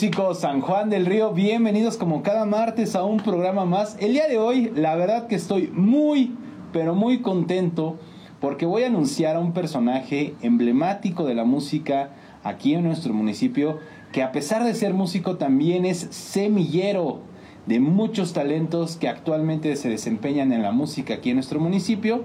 [0.00, 1.32] amigos de Músico San Juan del Río?
[1.32, 3.96] Bienvenidos como cada martes a un programa más.
[4.00, 6.34] El día de hoy, la verdad que estoy muy,
[6.72, 7.98] pero muy contento
[8.40, 12.12] porque voy a anunciar a un personaje emblemático de la música
[12.44, 13.78] aquí en nuestro municipio,
[14.12, 17.20] que a pesar de ser músico también es semillero
[17.66, 22.24] de muchos talentos que actualmente se desempeñan en la música aquí en nuestro municipio.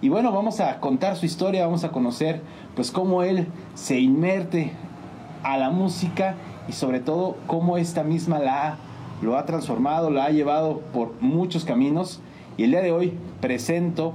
[0.00, 2.40] Y bueno, vamos a contar su historia, vamos a conocer
[2.74, 4.72] pues cómo él se inmerte
[5.42, 6.36] a la música
[6.68, 8.78] y sobre todo cómo esta misma la
[9.22, 12.20] lo ha transformado, la ha llevado por muchos caminos.
[12.56, 14.14] Y el día de hoy presento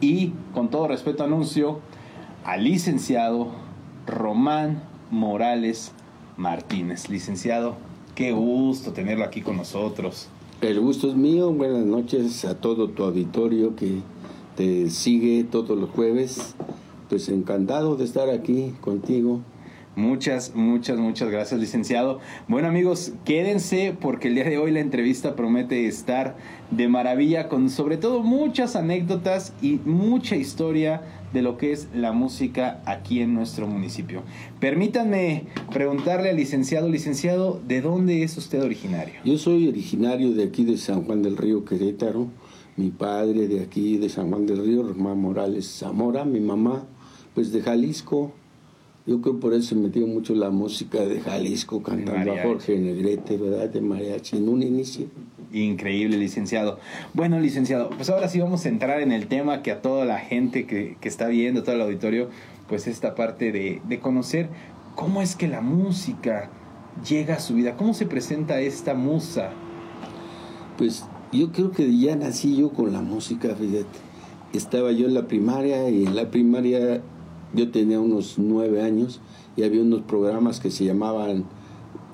[0.00, 1.80] y con todo respeto anuncio
[2.44, 3.48] al licenciado
[4.06, 5.92] Román Morales
[6.36, 7.08] Martínez.
[7.08, 7.76] Licenciado,
[8.14, 10.28] qué gusto tenerlo aquí con nosotros.
[10.60, 11.52] El gusto es mío.
[11.52, 14.00] Buenas noches a todo tu auditorio que
[14.56, 16.54] te sigue todos los jueves.
[17.08, 19.40] Pues encantado de estar aquí contigo
[20.00, 22.20] Muchas, muchas, muchas gracias, licenciado.
[22.48, 26.36] Bueno, amigos, quédense porque el día de hoy la entrevista promete estar
[26.70, 31.02] de maravilla con sobre todo muchas anécdotas y mucha historia
[31.34, 34.22] de lo que es la música aquí en nuestro municipio.
[34.58, 39.16] Permítanme preguntarle al licenciado, licenciado, ¿de dónde es usted originario?
[39.22, 42.28] Yo soy originario de aquí de San Juan del Río, Querétaro.
[42.78, 46.86] Mi padre de aquí de San Juan del Río, Román Morales Zamora, mi mamá
[47.34, 48.32] pues de Jalisco,
[49.06, 53.36] yo creo por eso se metió mucho la música de Jalisco, cantando a Jorge Negrete,
[53.36, 53.68] ¿verdad?
[53.68, 55.06] De mariachi en un inicio.
[55.52, 56.78] Increíble, licenciado.
[57.12, 60.18] Bueno, licenciado, pues ahora sí vamos a entrar en el tema que a toda la
[60.18, 62.28] gente que, que está viendo, todo el auditorio,
[62.68, 64.48] pues esta parte de, de conocer
[64.94, 66.50] cómo es que la música
[67.08, 69.50] llega a su vida, cómo se presenta esta musa.
[70.78, 73.86] Pues yo creo que ya nací yo con la música, fíjate.
[74.52, 77.02] Estaba yo en la primaria y en la primaria
[77.54, 79.20] yo tenía unos nueve años
[79.56, 81.44] y había unos programas que se llamaban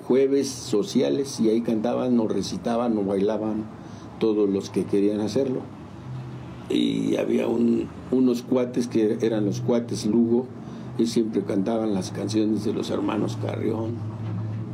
[0.06, 3.64] jueves sociales y ahí cantaban o recitaban o bailaban
[4.18, 5.60] todos los que querían hacerlo.
[6.68, 10.46] Y había unos cuates que eran los cuates Lugo
[10.98, 13.92] y siempre cantaban las canciones de los hermanos Carrión.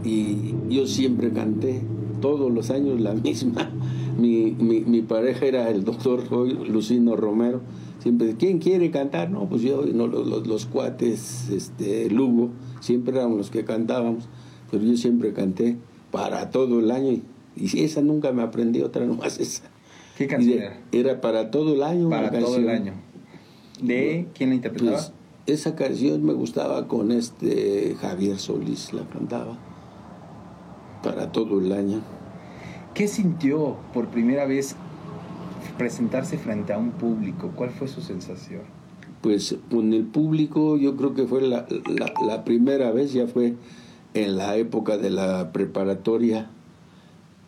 [0.04, 1.82] Y yo siempre canté
[2.20, 3.70] todos los años la misma.
[4.18, 6.30] Mi, mi, mi pareja era el doctor
[6.68, 7.60] Lucino Romero
[8.02, 9.30] siempre, ¿quién quiere cantar?
[9.30, 14.28] No, pues yo, no, los, los, cuates, este, Lugo, siempre éramos los que cantábamos,
[14.70, 15.76] pero yo siempre canté
[16.10, 17.22] para todo el año y,
[17.84, 19.64] esa nunca me aprendí, otra nomás esa.
[20.18, 20.80] ¿Qué canción era?
[20.90, 22.10] Era para todo el año.
[22.10, 22.92] Para todo el año.
[23.80, 24.96] ¿De quién la interpretaba?
[24.96, 25.12] Pues,
[25.46, 29.58] esa canción me gustaba con este Javier Solís, la cantaba
[31.02, 32.00] para todo el año.
[32.94, 34.76] ¿Qué sintió por primera vez
[35.72, 37.52] presentarse frente a un público?
[37.54, 38.62] ¿Cuál fue su sensación?
[39.20, 43.54] Pues con el público yo creo que fue la, primera vez, ya fue
[44.14, 46.50] en la época de la preparatoria.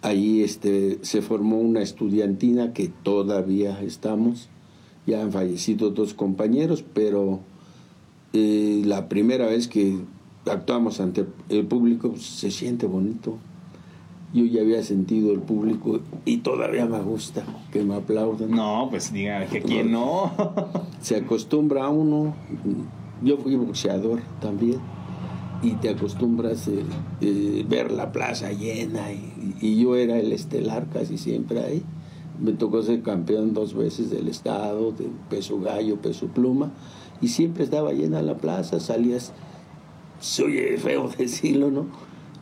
[0.02, 4.48] Ahí este, se formó una estudiantina que todavía estamos.
[5.06, 7.40] Ya han fallecido dos compañeros, pero
[8.32, 9.98] eh, la primera vez que
[10.46, 13.38] actuamos ante el público pues, se siente bonito
[14.34, 18.50] yo ya había sentido el público y todavía me gusta que me aplaudan.
[18.50, 20.32] No, pues diga que quién no.
[21.00, 22.34] Se acostumbra a uno.
[23.22, 24.80] Yo fui boxeador también
[25.62, 26.84] y te acostumbras a eh,
[27.20, 31.82] eh, ver la plaza llena y, yo era el estelar casi siempre ahí.
[32.40, 36.72] Me tocó ser campeón dos veces del estado, de peso gallo, peso pluma
[37.20, 39.32] y siempre estaba llena la plaza, salías,
[40.18, 41.86] soy feo decirlo, ¿no?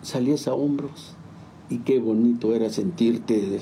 [0.00, 1.16] Salías a hombros
[1.70, 3.60] y qué bonito era sentirte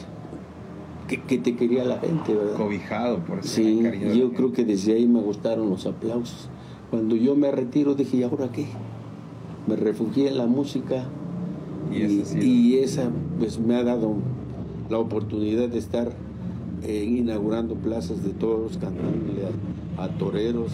[1.19, 2.57] que, te quería la gente, ¿verdad?
[2.57, 3.83] Cobijado por Sí,
[4.15, 6.49] yo creo que desde ahí me gustaron los aplausos.
[6.91, 8.67] Cuando yo me retiro dije, ¿y ahora qué?
[9.67, 11.05] Me refugié en la música
[11.93, 14.15] y, esa pues me ha dado
[14.89, 16.13] la oportunidad de estar
[16.83, 19.43] eh, inaugurando plazas de toros, cantándole
[19.99, 20.73] a, toreros,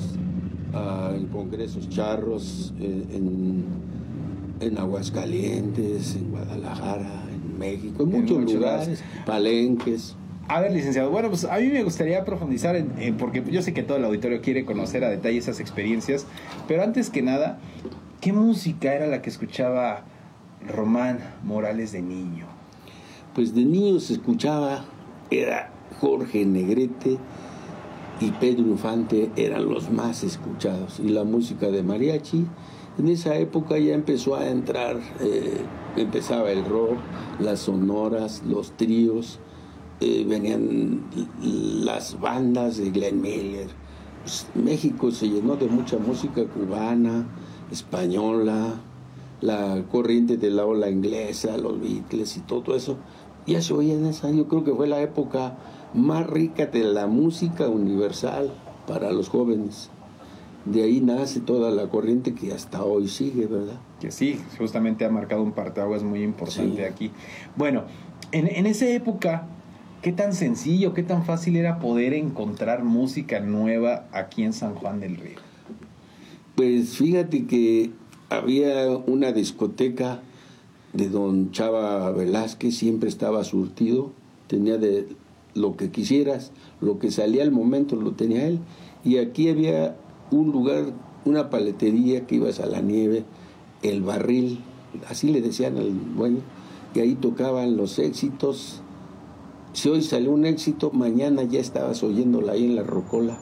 [1.14, 3.64] en congresos charros, eh, en
[4.60, 10.16] en Aguascalientes, en Guadalajara, en México, en, muchos, lugares, palenques.
[10.48, 13.82] A ver, licenciado, bueno, pues a mí me gustaría profundizar en, porque yo sé que
[13.82, 16.26] todo el auditorio quiere conocer a detalle esas experiencias,
[16.68, 17.58] pero antes que nada,
[18.20, 20.04] ¿qué música era la que escuchaba
[20.68, 22.46] Román Morales de niño?
[23.34, 24.84] Pues de niño se escuchaba,
[25.30, 27.18] era Jorge Negrete
[28.20, 32.46] y Pedro Infante eran los más escuchados, y la música de mariachi,
[32.98, 35.60] en esa época ya empezó a entrar, eh,
[35.96, 36.96] empezaba el rock,
[37.38, 39.38] las sonoras, los tríos,
[40.00, 41.02] eh, venían
[41.42, 43.68] las bandas de Glenn Miller.
[44.22, 47.26] Pues, México se llenó de mucha música cubana,
[47.70, 48.74] española,
[49.40, 52.96] la corriente de la ola inglesa, los Beatles y todo eso,
[53.46, 54.30] ya se oía en esa.
[54.30, 55.56] Yo creo que fue la época
[55.94, 58.52] más rica de la música universal
[58.86, 59.90] para los jóvenes.
[60.66, 63.78] De ahí nace toda la corriente que hasta hoy sigue, ¿verdad?
[64.00, 67.12] Que sí, justamente ha marcado un parteaguas muy importante aquí.
[67.56, 67.84] Bueno,
[68.32, 69.46] en, en esa época,
[70.02, 74.98] ¿qué tan sencillo, qué tan fácil era poder encontrar música nueva aquí en San Juan
[74.98, 75.38] del Río?
[76.56, 77.92] Pues fíjate que
[78.28, 80.20] había una discoteca
[80.94, 84.12] de don Chava Velázquez, siempre estaba surtido,
[84.48, 85.06] tenía de
[85.54, 88.58] lo que quisieras, lo que salía al momento lo tenía él.
[89.04, 89.96] Y aquí había
[90.30, 90.84] un lugar,
[91.24, 93.24] una paletería que ibas a la nieve,
[93.82, 94.60] el barril,
[95.08, 96.40] así le decían al dueño,
[96.94, 98.80] que ahí tocaban los éxitos.
[99.72, 103.38] Si hoy salió un éxito, mañana ya estabas oyéndola ahí en la rocola.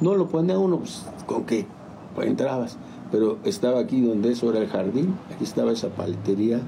[0.00, 1.66] No lo ponía uno, pues, con qué,
[2.14, 2.76] pues entrabas.
[3.10, 6.60] Pero estaba aquí donde eso era el jardín, aquí estaba esa paletería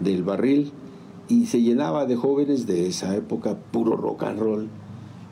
[0.00, 0.72] del barril
[1.28, 4.68] y se llenaba de jóvenes de esa época, puro rock and roll,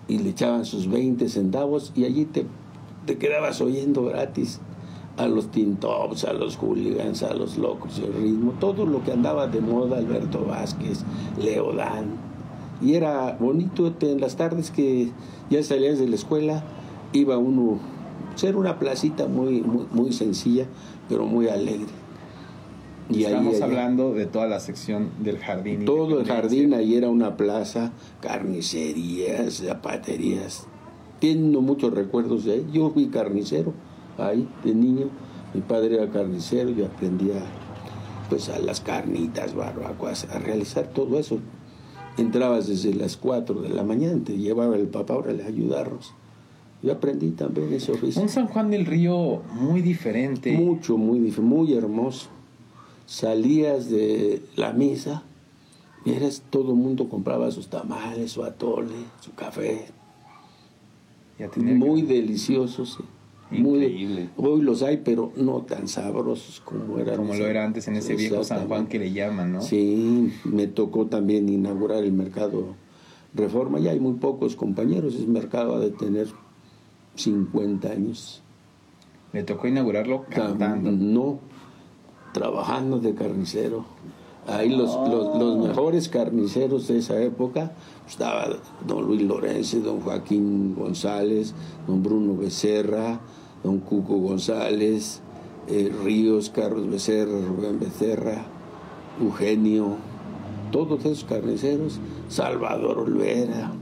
[0.08, 2.46] y le echaban sus 20 centavos y allí te,
[3.10, 4.60] te quedabas oyendo gratis
[5.16, 9.48] a los Tintops, a los hooligans, a los locos el ritmo, todo lo que andaba
[9.48, 11.00] de moda, Alberto Vázquez,
[11.36, 12.06] Leodán.
[12.80, 15.10] Y era bonito en las tardes que
[15.50, 16.62] ya salías de la escuela,
[17.12, 17.80] iba uno,
[18.36, 20.66] ser una placita muy, muy, muy sencilla,
[21.08, 22.00] pero muy alegre
[23.10, 25.84] y Estamos hablando de toda la sección del jardín.
[25.84, 30.68] Todo el jardín, ahí era una plaza, carnicerías, zapaterías.
[31.20, 32.66] Tengo muchos recuerdos de ahí.
[32.72, 33.72] Yo fui carnicero
[34.18, 35.06] ahí de niño.
[35.54, 37.42] Mi padre era carnicero y aprendía
[38.28, 41.38] pues a las carnitas, barbacoas, a realizar todo eso.
[42.16, 46.12] Entrabas desde las 4 de la mañana, te llevaba el papá, ahora ayudarnos.
[46.82, 48.22] Yo aprendí también ese oficio.
[48.22, 50.56] Un San Juan del Río muy diferente.
[50.56, 52.28] Mucho, muy, muy hermoso
[53.10, 55.24] salías de la misa
[56.04, 59.88] y eres, todo el mundo compraba sus tamales, su atole, su café.
[61.56, 62.98] Muy deliciosos.
[63.52, 64.28] Increíble.
[64.36, 67.16] hoy los hay, pero no tan sabrosos como eran.
[67.16, 69.60] Como lo era antes en ese viejo San Juan que le llaman, ¿no?
[69.60, 72.76] Sí, me tocó también inaugurar el mercado
[73.34, 73.78] Reforma.
[73.78, 76.28] Ya hay muy pocos compañeros, ese mercado de tener
[77.14, 78.42] 50 años.
[79.32, 80.90] ¿Le tocó inaugurarlo cantando?
[80.90, 81.38] No,
[82.32, 83.84] trabajando de carnicero.
[84.46, 87.72] Ahí los, los, mejores carniceros de esa época
[88.02, 88.48] pues, estaba
[88.86, 91.54] don Luis Lorenzo, don Joaquín González,
[91.86, 93.20] don Bruno Becerra,
[93.62, 95.20] don Cuco González,
[95.68, 98.46] eh, Ríos, Carlos Becerra, Rubén Becerra,
[99.20, 99.96] Eugenio,
[100.72, 103.72] todos esos carniceros, Salvador Olvera.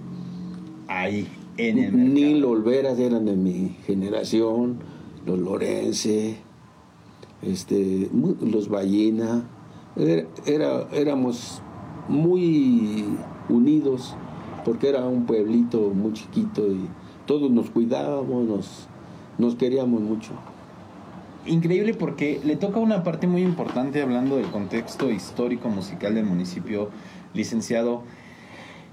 [0.88, 2.14] Ahí, en el mercado.
[2.14, 4.78] Nilo Olvera eran de mi generación,
[5.24, 6.38] los Lorense,
[7.42, 9.44] este, los ballena,
[9.98, 11.62] era, éramos
[12.08, 13.04] muy
[13.48, 14.14] unidos
[14.64, 16.88] porque era un pueblito muy chiquito y
[17.26, 18.88] todos nos cuidábamos, nos,
[19.38, 20.32] nos queríamos mucho.
[21.46, 26.90] Increíble porque le toca una parte muy importante hablando del contexto histórico musical del municipio,
[27.32, 28.02] licenciado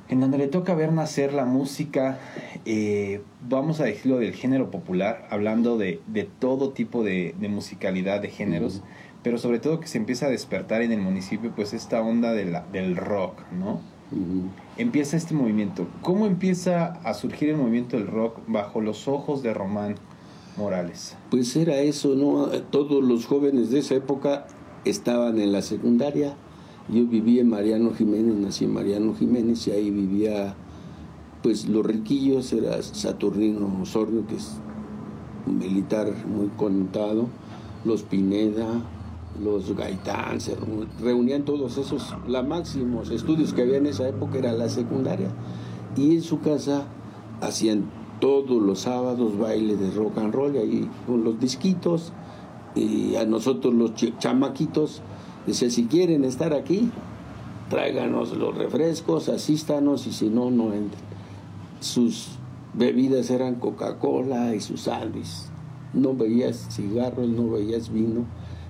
[0.08, 2.20] en donde le toca ver nacer la música,
[2.66, 8.22] eh, vamos a decirlo del género popular, hablando de, de todo tipo de, de, musicalidad,
[8.22, 8.84] de géneros,
[9.25, 12.46] pero sobre todo que se empieza a despertar en el municipio pues esta onda de
[12.46, 13.82] la, del rock, ¿no?
[14.77, 15.88] Empieza este movimiento.
[16.03, 19.96] ¿Cómo empieza a surgir el movimiento del rock bajo los ojos de Román
[20.58, 21.17] Morales?
[21.32, 22.50] Pues era eso, ¿no?
[22.70, 24.46] Todos los jóvenes de esa época
[24.86, 26.36] estaban en la secundaria
[26.88, 30.53] yo vivía en Mariano Jiménez, nací en Mariano Jiménez y ahí vivía,
[31.41, 34.60] pues los riquillos, era Saturnino Osornio, que es
[35.48, 37.27] un militar muy contado,
[37.86, 38.84] los Pineda,
[39.44, 40.56] los Gaitán, se
[41.01, 45.30] reunían todos esos, los máximos estudios que había en esa época era la secundaria.
[45.96, 46.86] Y en su casa
[47.42, 47.86] hacían
[48.20, 52.13] todos los sábados baile de rock and roll, ahí con los disquitos,
[52.75, 55.01] y a nosotros los chamaquitos
[55.46, 56.89] Dice, si quieren estar aquí,
[57.70, 61.04] tráiganos los refrescos, asístanos y si no, no entren.
[61.80, 62.30] Sus
[62.74, 65.50] bebidas eran Coca-Cola y sus sándwiches.
[65.94, 68.25] No veías cigarros, no veías vino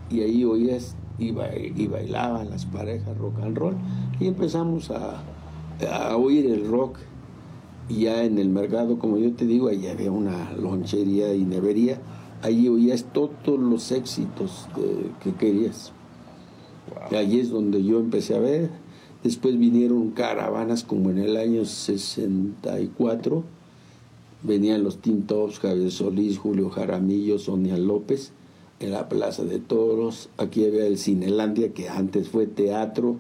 [0.10, 3.76] y ahí oías y, bailaban las parejas rock and roll
[4.20, 5.24] y empezamos a,
[5.92, 6.98] a oír el rock
[7.88, 12.00] y ya en el mercado, como yo te digo, ahí había una lonchería y nevería,
[12.42, 14.68] ahí oías todos los éxitos
[15.24, 15.94] que querías.
[17.12, 18.70] Y ahí es donde yo empecé a ver.
[19.24, 23.44] Después vinieron caravanas como en el año 64.
[24.44, 28.32] Venían los Tintops, Javier Solís, Julio Jaramillo, Sonia López,
[28.86, 30.30] en la Plaza de Toros.
[30.38, 33.18] Aquí había el Cinelandia, que antes fue teatro,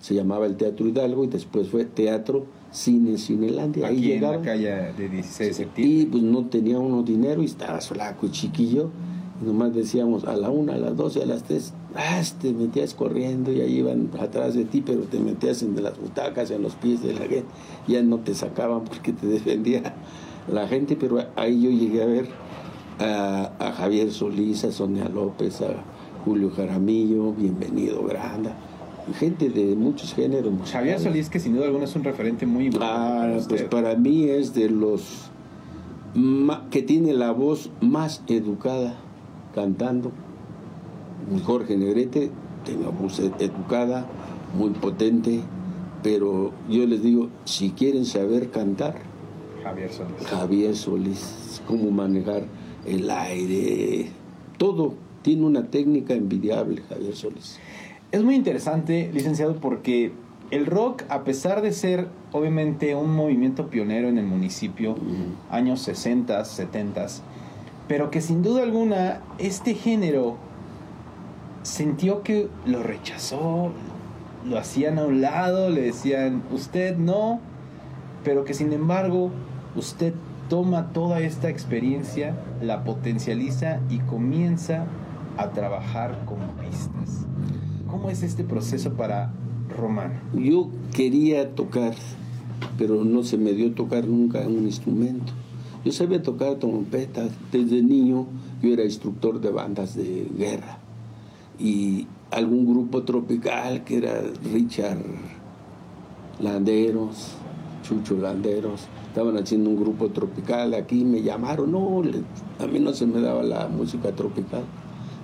[0.00, 3.88] se llamaba el Teatro Hidalgo, y después fue Teatro Cine Cinelandia.
[3.88, 6.02] Ahí en la calle de 16 de septiembre.
[6.02, 8.90] Y pues no tenía uno dinero y estaba flaco y chiquillo.
[9.40, 12.94] Y nomás decíamos a la una, a las doce, a las tres, ah, te metías
[12.94, 16.74] corriendo y ahí iban atrás de ti, pero te metías en las butacas, en los
[16.74, 17.44] pies de la gente.
[17.86, 19.94] Ya no te sacaban porque te defendía
[20.50, 22.45] la gente, pero ahí yo llegué a ver
[22.98, 25.82] a, Javier Solís, a Sonia López, a
[26.24, 28.54] Julio Jaramillo, Bienvenido Granda,
[29.18, 30.52] gente de muchos géneros.
[30.70, 32.86] Javier Solís, que sin duda alguna es un referente muy bueno.
[32.86, 35.30] Ah, pues para mí es de los
[36.70, 38.94] que tiene la voz más educada
[39.54, 40.12] cantando.
[41.44, 42.30] Jorge Negrete
[42.64, 44.06] tiene una voz educada,
[44.56, 45.40] muy potente,
[46.02, 48.94] pero yo les digo, si quieren saber cantar,
[49.62, 50.26] Javier Solís.
[50.28, 52.44] Javier Solís, cómo manejar
[52.86, 54.06] el aire,
[54.58, 54.94] todo.
[55.22, 57.58] Tiene una técnica envidiable, Javier Solís.
[58.12, 60.12] Es muy interesante, licenciado, porque
[60.50, 64.96] el rock, a pesar de ser obviamente un movimiento pionero en el municipio,
[65.50, 67.06] años 60, 70,
[67.88, 70.36] pero que sin duda alguna este género
[71.62, 73.72] sintió que lo rechazó,
[74.48, 77.40] lo hacían a un lado, le decían, usted no,
[78.22, 79.30] pero que sin embargo
[79.74, 80.14] usted
[80.48, 84.86] toma toda esta experiencia, la potencializa y comienza
[85.36, 87.26] a trabajar con pistas.
[87.90, 89.32] ¿Cómo es este proceso para
[89.76, 90.20] Román?
[90.34, 91.94] Yo quería tocar,
[92.78, 95.32] pero no se me dio tocar nunca un instrumento.
[95.84, 98.26] Yo sabía tocar trompeta desde niño,
[98.60, 100.78] yo era instructor de bandas de guerra
[101.58, 104.20] y algún grupo tropical que era
[104.52, 104.98] Richard
[106.40, 107.34] Landeros,
[107.82, 112.02] Chucho Landeros, estaban haciendo un grupo tropical aquí, me llamaron, no,
[112.58, 114.60] a mí no se me daba la música tropical.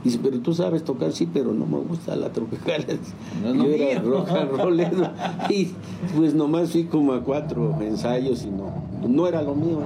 [0.03, 2.87] Dice, pero tú sabes tocar, sí, pero no me gusta la tropical.
[3.45, 5.73] No, Yo era rock and Y
[6.17, 8.73] pues nomás fui como a cuatro ensayos y no,
[9.07, 9.81] no era lo mío.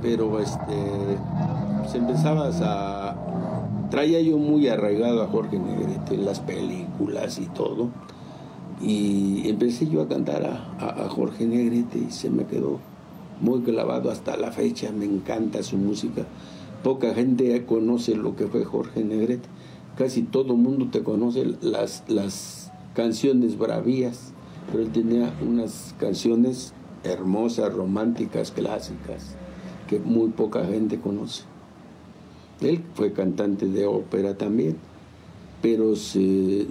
[0.00, 1.18] Pero este,
[1.80, 3.16] pues empezabas a...
[3.90, 7.88] Traía yo muy arraigado a Jorge Negrete en las películas y todo.
[8.80, 12.78] Y empecé yo a cantar a, Jorge Negrete y se me quedó
[13.40, 16.26] muy clavado hasta la fecha, me encanta su música.
[16.82, 19.48] Poca gente conoce lo que fue Jorge Negrete,
[19.96, 24.32] casi todo el mundo te conoce las, las canciones bravías,
[24.70, 29.34] pero él tenía unas canciones hermosas, románticas, clásicas,
[29.88, 31.42] que muy poca gente conoce.
[32.60, 34.76] Él fue cantante de ópera también,
[35.62, 36.66] pero se,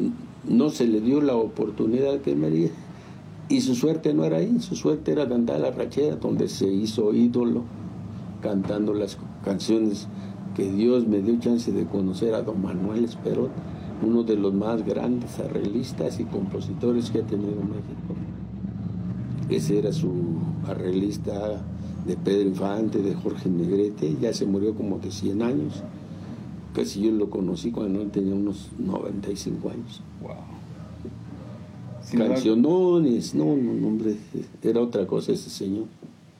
[0.46, 2.72] no se le dio la oportunidad que merecía.
[3.50, 7.13] Y su suerte no era ahí, su suerte era cantar la rachera, donde se hizo
[7.13, 7.63] ídolo,
[8.41, 10.08] cantando las canciones
[10.56, 13.51] que Dios me dio chance de conocer a don Manuel Esperot,
[14.06, 18.15] uno de los más grandes arreglistas y compositores que ha tenido México.
[19.50, 20.12] Ese era su
[20.67, 21.63] arreglista
[22.06, 25.84] de Pedro Infante, de Jorge Negrete, ya se murió como de 100 años
[26.86, 30.01] si yo lo conocí cuando él tenía unos 95 años.
[30.22, 30.36] Wow.
[32.17, 34.15] Cancionones, no, no, hombre,
[34.63, 35.86] era otra cosa ese señor.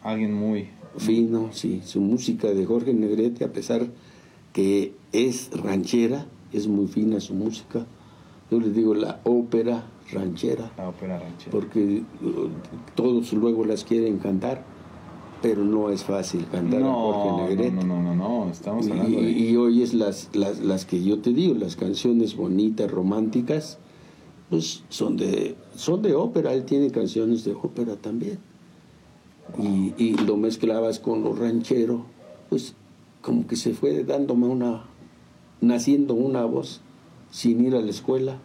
[0.02, 1.82] Alguien muy fino, sí.
[1.84, 3.88] Su música de Jorge Negrete, a pesar
[4.54, 7.86] que es ranchera, es muy fina su música.
[8.50, 10.72] Yo les digo la ópera ranchera.
[10.78, 11.52] La ópera ranchera.
[11.52, 12.50] Porque uh,
[12.96, 14.64] todos luego las quieren cantar
[15.42, 17.72] pero no es fácil cantar a Jorge Negrete.
[17.72, 19.32] No, no, no, no, estamos hablando y, de...
[19.32, 23.78] y oyes las, las, las, que yo te digo, las canciones bonitas, románticas,
[24.50, 28.40] pues son de, son de ópera, él tiene canciones de ópera también.
[29.60, 32.06] Y, y lo mezclabas con lo ranchero,
[32.50, 32.76] pues
[33.22, 34.86] como que se fue dándome una,
[35.62, 36.82] naciendo una voz
[37.32, 38.40] sin ir a la escuela.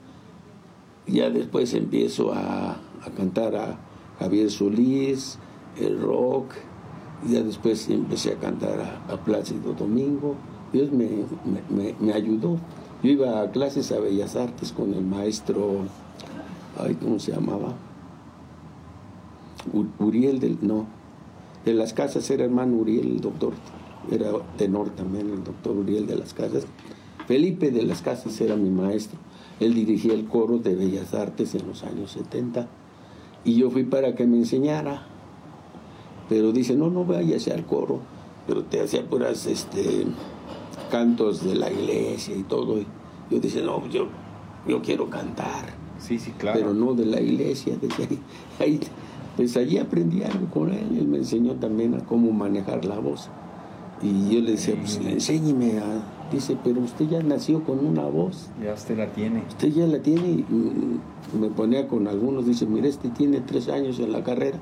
[1.07, 3.81] Ya después empiezo a, a cantar a
[4.19, 5.39] Javier Solís,
[5.81, 6.53] el rock,
[7.29, 10.35] ya después empecé a cantar a, Plácido Domingo.
[10.73, 11.09] Dios me,
[12.01, 12.59] me, ayudó.
[13.03, 15.83] Yo iba a clases a Bellas Artes con el maestro,
[16.79, 17.75] ay, ¿cómo se llamaba?
[19.99, 20.87] Uriel del, no,
[21.65, 23.53] de las casas era hermano Uriel, el doctor,
[24.11, 26.67] era tenor también, el doctor Uriel de las casas.
[27.27, 29.19] Felipe de las casas era mi maestro.
[29.61, 32.67] Él dirigía el coro de Bellas Artes en los años 70
[33.45, 35.07] y yo fui para que me enseñara
[36.33, 38.01] pero dice, no, no vayas al coro,
[38.47, 40.07] pero te hacía puras este,
[40.91, 42.79] cantos de la iglesia y todo.
[42.79, 42.87] Y
[43.31, 44.07] yo dice, no, yo,
[44.67, 45.75] yo quiero cantar.
[45.99, 46.59] Sí, sí, claro.
[46.59, 47.75] Pero no de la iglesia.
[48.59, 48.81] ahí,
[49.37, 50.97] pues allí aprendí algo con él.
[50.99, 53.29] Él me enseñó también a cómo manejar la voz.
[54.01, 56.31] Y yo le decía, pues enséñeme a...
[56.33, 58.49] Dice, pero usted ya nació con una voz.
[58.65, 59.45] Ya usted la tiene.
[59.49, 60.29] Usted ya la tiene.
[60.31, 60.47] Y
[61.39, 64.59] me ponía con algunos, dice, mire, este tiene tres años en la carrera.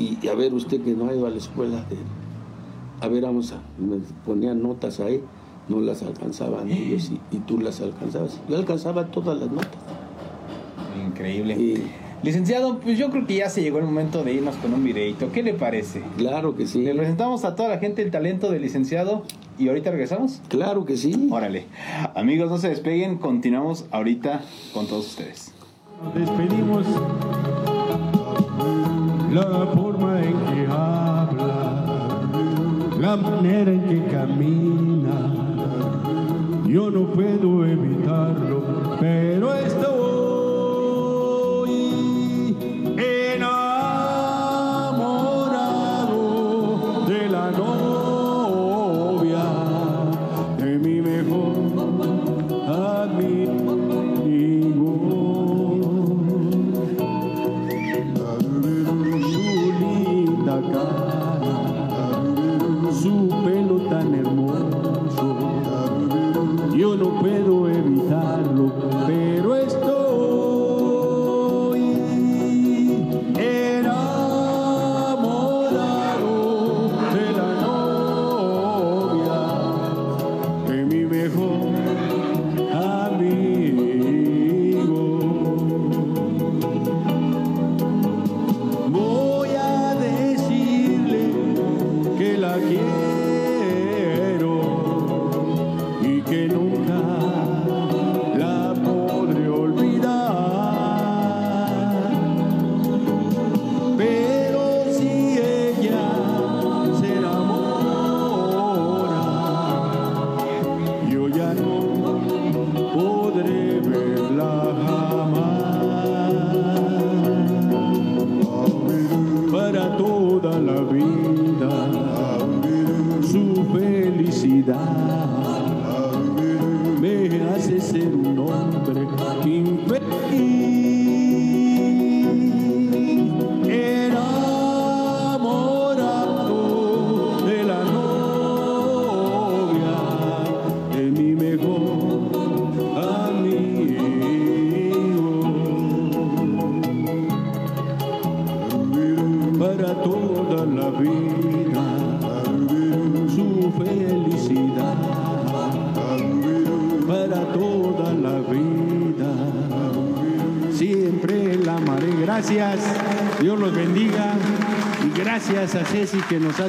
[0.00, 1.84] Y a ver, usted que no ha ido a la escuela,
[3.00, 3.60] a ver, vamos a...
[3.78, 5.22] Me ponía notas ahí,
[5.68, 8.40] no las alcanzaban ellos y, y tú las alcanzabas.
[8.48, 9.80] Yo alcanzaba todas las notas.
[11.06, 11.54] Increíble.
[11.54, 11.84] Y,
[12.22, 15.32] Licenciado, pues yo creo que ya se llegó el momento de irnos con un videito.
[15.32, 16.02] ¿Qué le parece?
[16.18, 16.82] claro que sí.
[16.82, 19.22] Le presentamos a toda la gente el talento del licenciado
[19.58, 20.42] y ahorita regresamos.
[20.48, 21.28] Claro que sí.
[21.30, 21.64] Órale.
[22.14, 23.16] Amigos, no se despeguen.
[23.16, 24.42] Continuamos ahorita
[24.74, 25.54] con todos ustedes.
[26.04, 26.86] Nos despedimos
[29.32, 29.48] la
[33.10, 35.16] la manera en que camina.
[36.68, 38.62] Yo no puedo evitarlo,
[39.00, 39.79] pero estoy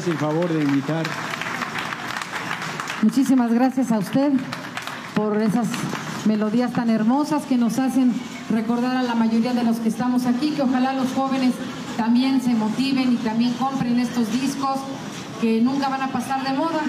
[0.08, 1.06] el favor de invitar
[3.04, 4.32] Muchísimas gracias a usted
[5.16, 5.68] por esas
[6.26, 8.14] melodías tan hermosas que nos hacen
[8.50, 11.54] recordar a la mayoría de los que estamos aquí, que ojalá los jóvenes
[11.98, 14.78] también se motiven y también compren estos discos
[15.42, 16.82] que nunca van a pasar de moda.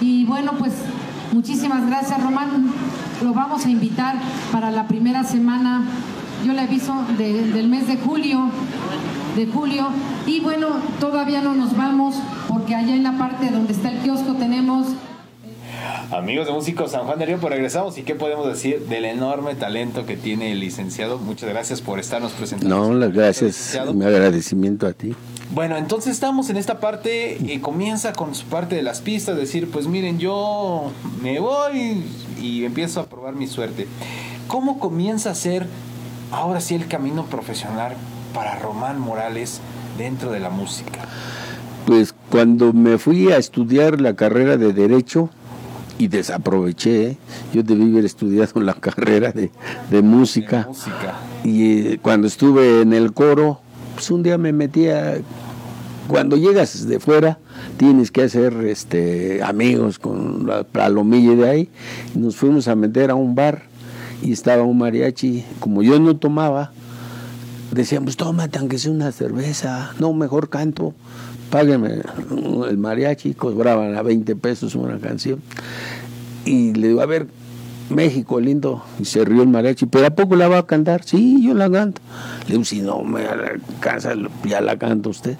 [0.00, 0.72] Y bueno, pues
[1.32, 2.70] muchísimas gracias Román.
[3.22, 4.16] Lo vamos a invitar
[4.52, 5.82] para la primera semana,
[6.46, 8.50] yo le aviso, de- del mes de julio
[9.36, 9.88] de julio.
[10.26, 12.16] Y bueno, todavía no nos vamos
[12.48, 14.88] porque allá en la parte donde está el kiosco tenemos
[16.10, 19.54] Amigos de Músicos San Juan del Río, pues regresamos y qué podemos decir del enorme
[19.54, 21.18] talento que tiene el licenciado.
[21.18, 22.76] Muchas gracias por estarnos presentando.
[22.76, 23.78] No, las gracias.
[23.94, 25.14] Mi agradecimiento a ti.
[25.50, 29.70] Bueno, entonces estamos en esta parte y comienza con su parte de las pistas, decir,
[29.70, 30.90] pues miren, yo
[31.22, 32.04] me voy
[32.40, 33.86] y empiezo a probar mi suerte.
[34.48, 35.66] ¿Cómo comienza a ser
[36.30, 37.94] ahora sí el camino profesional
[38.32, 39.60] para Román Morales
[39.96, 41.00] dentro de la música?
[41.86, 45.30] Pues cuando me fui a estudiar la carrera de Derecho
[45.98, 47.16] y desaproveché, ¿eh?
[47.52, 49.50] yo debí haber estudiado la carrera de,
[49.90, 50.62] de música.
[50.62, 51.14] De música.
[51.44, 53.60] Y eh, cuando estuve en el coro,
[53.94, 55.18] pues un día me metí a...
[56.08, 57.38] Cuando llegas de fuera,
[57.78, 61.68] tienes que hacer este, amigos con la palomilla de ahí.
[62.14, 63.64] Nos fuimos a meter a un bar
[64.22, 65.44] y estaba un mariachi.
[65.58, 66.70] Como yo no tomaba,
[67.76, 69.92] decíamos, tómate aunque sea una cerveza.
[69.98, 70.94] No, mejor canto.
[71.50, 72.00] Págueme
[72.68, 73.34] el mariachi.
[73.34, 75.40] Cobraban a 20 pesos una canción.
[76.44, 77.28] Y le digo, a ver,
[77.90, 78.82] México lindo.
[78.98, 81.04] Y se rió el mariachi, pero ¿a poco la va a cantar?
[81.04, 82.00] Sí, yo la canto.
[82.46, 85.36] Le digo, si no me alcanza, ya la canta usted.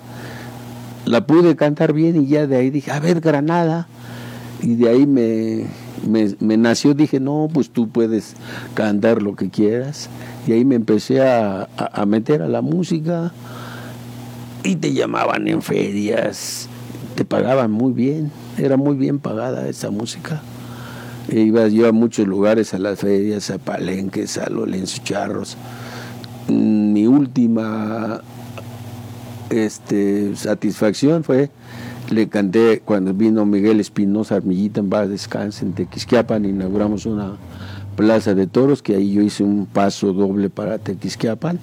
[1.05, 3.89] La pude cantar bien y ya de ahí dije, a ver, Granada.
[4.61, 5.67] Y de ahí me,
[6.41, 8.35] me nació, dije, no, pues tú puedes
[8.75, 10.09] cantar lo que quieras.
[10.47, 13.33] Y ahí me empecé a, a- meter a la música
[14.63, 16.69] y te llamaban en ferias
[17.17, 20.43] te pagaban muy bien, era muy bien pagada esa música.
[21.29, 25.57] E iba yo a muchos lugares, a las ferias, a palenques, a Lorenzo Charros.
[26.49, 28.21] Mm, mi última
[29.51, 31.51] este, satisfacción fue,
[32.11, 37.33] le canté cuando vino Miguel Espinosa Armillita en Paz Descanse en Tequisquiapan, inauguramos una
[37.97, 41.59] plaza de toros, que ahí yo hice un paso doble para Tequisquiapan.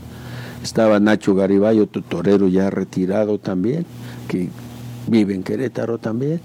[0.64, 3.86] Estaba Nacho Garibay, otro torero ya retirado también,
[4.28, 4.50] que
[5.08, 6.40] vive en Querétaro también,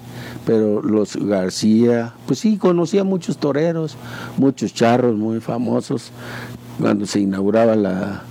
[0.44, 3.96] pero los García, pues sí, conocía muchos toreros,
[4.36, 6.10] muchos charros muy famosos.
[6.80, 8.22] Cuando se inauguraba la,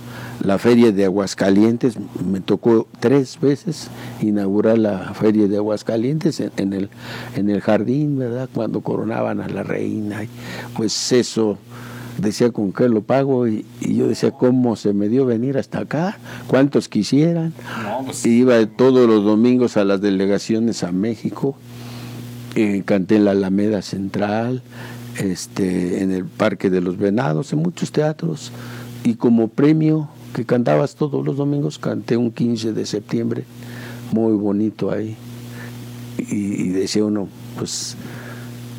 [0.42, 3.88] la feria de Aguascalientes, me tocó tres veces
[4.20, 6.90] inaugurar la feria de Aguascalientes en, el,
[7.34, 8.48] en el jardín, ¿verdad?
[8.54, 10.22] Cuando coronaban a la reina.
[10.76, 11.58] Pues eso
[12.18, 16.18] decía con qué lo pago y, yo decía cómo se me dio venir hasta acá,
[16.46, 17.52] cuántos quisieran.
[18.04, 21.56] Pues Iba todos los domingos a las delegaciones a México,
[22.54, 24.62] eh, canté en la Alameda Central,
[25.18, 28.52] este, en el Parque de los Venados, en muchos teatros
[29.04, 33.44] y como premio que cantabas todos los domingos, canté un 15 de septiembre,
[34.12, 35.16] muy bonito ahí.
[36.18, 37.96] Y, decía uno, pues,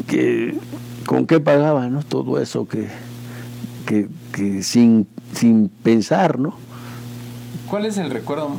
[0.07, 0.57] que
[1.05, 2.03] con qué pagaba, ¿no?
[2.03, 2.87] Todo eso que,
[3.85, 6.55] que, sin, sin pensar, ¿no?
[7.69, 8.51] ¿Cuál es el recuerdo?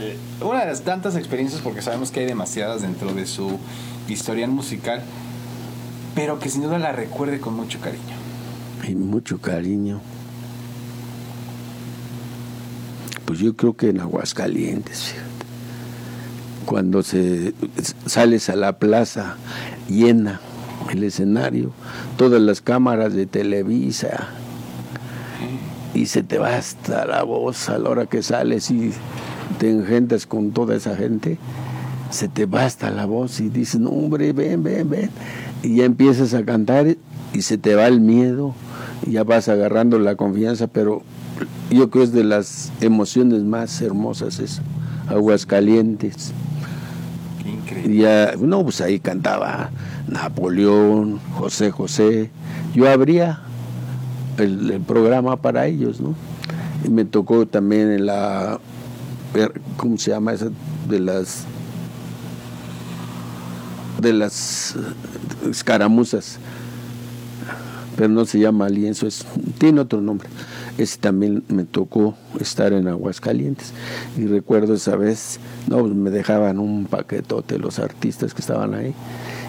[0.00, 3.58] Eh, una de las tantas experiencias, porque sabemos que hay demasiadas dentro de su
[4.08, 5.02] historial musical,
[6.14, 8.16] pero que sin duda la recuerde con mucho cariño.
[8.86, 10.00] Y mucho cariño.
[13.28, 15.28] Pues yo creo que en Aguascalientes, fíjate.
[16.64, 17.52] Cuando se
[18.06, 19.36] sales a la plaza
[19.86, 20.40] llena
[20.90, 21.72] el escenario,
[22.16, 24.28] todas las cámaras de Televisa,
[25.92, 28.92] y se te va hasta la voz a la hora que sales y
[29.58, 31.36] te engentas con toda esa gente,
[32.10, 35.10] se te va hasta la voz y dices, no, hombre, ven, ven, ven.
[35.62, 36.96] Y ya empiezas a cantar
[37.34, 38.54] y se te va el miedo,
[39.06, 41.02] y ya vas agarrando la confianza, pero
[41.70, 44.60] yo creo que es de las emociones más hermosas es
[45.08, 46.32] Aguascalientes.
[47.42, 47.96] Qué increíble.
[47.96, 49.70] Ya, no, pues ahí cantaba
[50.06, 52.30] Napoleón, José José.
[52.74, 53.40] Yo abría
[54.38, 56.14] el, programa para ellos, ¿no?
[56.84, 58.60] Y me tocó también en la,
[59.76, 60.48] ¿cómo se llama esa?
[60.88, 61.44] De las,
[64.00, 64.76] de las
[65.50, 66.38] escaramuzas,
[67.96, 69.26] pero no se llama lienzo, es,
[69.58, 70.28] tiene otro nombre.
[70.78, 73.72] Ese también me tocó estar en Aguascalientes.
[74.16, 78.94] Y recuerdo esa vez, no, pues me dejaban un paquetote los artistas que estaban ahí.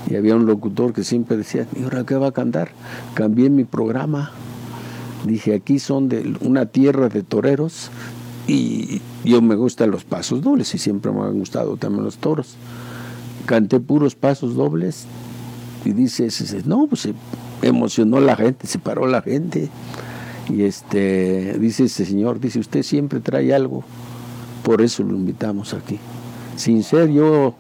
[0.10, 2.72] Y había un locutor que siempre decía, ¿y ahora qué va a cantar?
[3.14, 4.32] Cambié mi programa
[5.26, 7.92] Dije, aquí son de una tierra de toreros
[8.48, 12.56] y yo me gustan los pasos dobles y siempre me han gustado también los toros.
[13.46, 15.06] Canté puros pasos dobles
[15.84, 16.30] y dice,
[16.66, 17.14] no, pues se
[17.62, 19.70] emocionó la gente, se paró la gente.
[20.50, 23.84] Y este, dice ese señor, dice, usted siempre trae algo,
[24.64, 26.00] por eso lo invitamos aquí.
[26.56, 27.56] Sin ser yo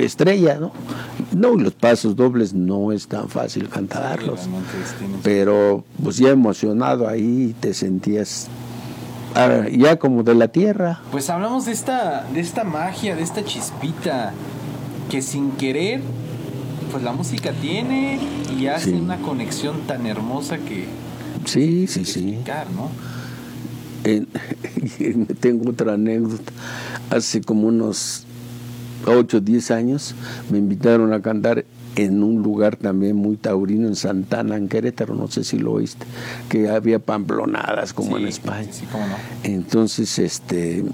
[0.00, 0.72] estrella, ¿no?
[1.32, 4.40] No, los pasos dobles no es tan fácil cantarlos,
[5.22, 8.48] pero pues ya emocionado ahí te sentías
[9.34, 11.00] ah, ya como de la tierra.
[11.12, 14.32] Pues hablamos de esta, de esta magia, de esta chispita
[15.08, 16.00] que sin querer,
[16.90, 18.18] pues la música tiene
[18.58, 20.86] y hace una conexión tan hermosa que
[21.50, 22.38] sí, sí, sí.
[22.74, 22.90] ¿no?
[25.40, 26.52] tengo otra anécdota.
[27.10, 28.24] Hace como unos
[29.06, 30.14] 8 o 10 años,
[30.50, 31.64] me invitaron a cantar
[31.96, 36.06] en un lugar también muy taurino en Santana, en Querétaro, no sé si lo oíste,
[36.48, 38.68] que había pamplonadas como en España.
[39.42, 40.84] Entonces, este,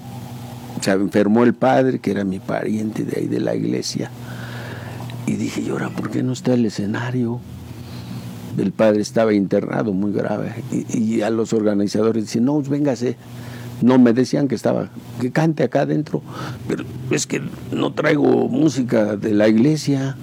[0.81, 4.11] se enfermó el padre, que era mi pariente de ahí de la iglesia,
[5.27, 7.41] y dije, ¿y ahora por qué no está el escenario?
[8.59, 13.17] El padre estaba internado muy grave, y, a los organizadores dicen, no, véngase
[13.83, 14.89] no me decían que estaba,
[15.21, 16.23] que cante acá adentro,
[16.67, 17.43] pero es que
[17.73, 20.17] no traigo música de la iglesia,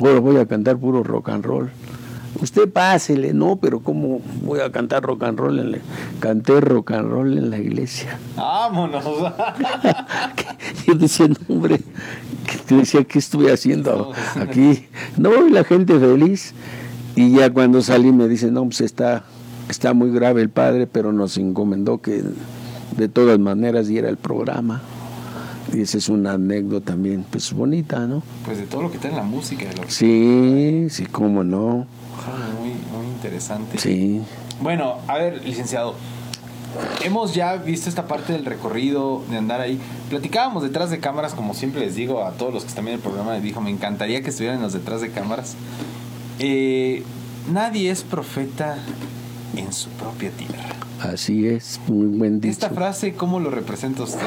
[0.00, 1.70] ahora voy a cantar puro rock and roll.
[2.40, 5.58] Usted pásele, no, pero ¿cómo voy a cantar rock and roll?
[5.58, 5.78] En la...
[6.20, 8.18] Canté rock and roll en la iglesia.
[8.36, 9.04] Vámonos.
[10.86, 11.80] Yo decía, no, hombre,
[12.68, 14.86] que decía, ¿qué estuve haciendo aquí?
[15.16, 16.52] No, y la gente feliz.
[17.16, 19.24] Y ya cuando salí me dice, no, pues está,
[19.68, 22.22] está muy grave el padre, pero nos encomendó que
[22.96, 24.82] de todas maneras y era el programa.
[25.72, 28.22] Y esa es una anécdota también, pues bonita, ¿no?
[28.44, 29.64] Pues de todo lo que está en la música.
[29.88, 31.86] sí, sí, cómo no.
[32.60, 33.78] Muy, muy interesante.
[33.78, 34.20] Sí.
[34.60, 35.94] Bueno, a ver, licenciado,
[37.02, 39.80] hemos ya visto esta parte del recorrido, de andar ahí.
[40.10, 43.02] Platicábamos detrás de cámaras, como siempre les digo a todos los que están viendo el
[43.02, 45.56] programa, les dijo, me encantaría que estuvieran los detrás de cámaras.
[46.38, 47.02] Eh,
[47.52, 48.76] nadie es profeta
[49.56, 50.76] en su propia tierra.
[51.00, 52.52] Así es, muy buen dicho.
[52.52, 54.20] Esta frase, ¿cómo lo representa usted?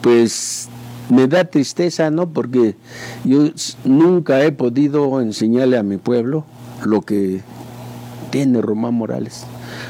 [0.00, 0.68] Pues
[1.08, 2.28] me da tristeza, ¿no?
[2.30, 2.76] Porque
[3.24, 3.48] yo
[3.84, 6.44] nunca he podido enseñarle a mi pueblo
[6.84, 7.40] lo que
[8.30, 9.44] tiene Román Morales.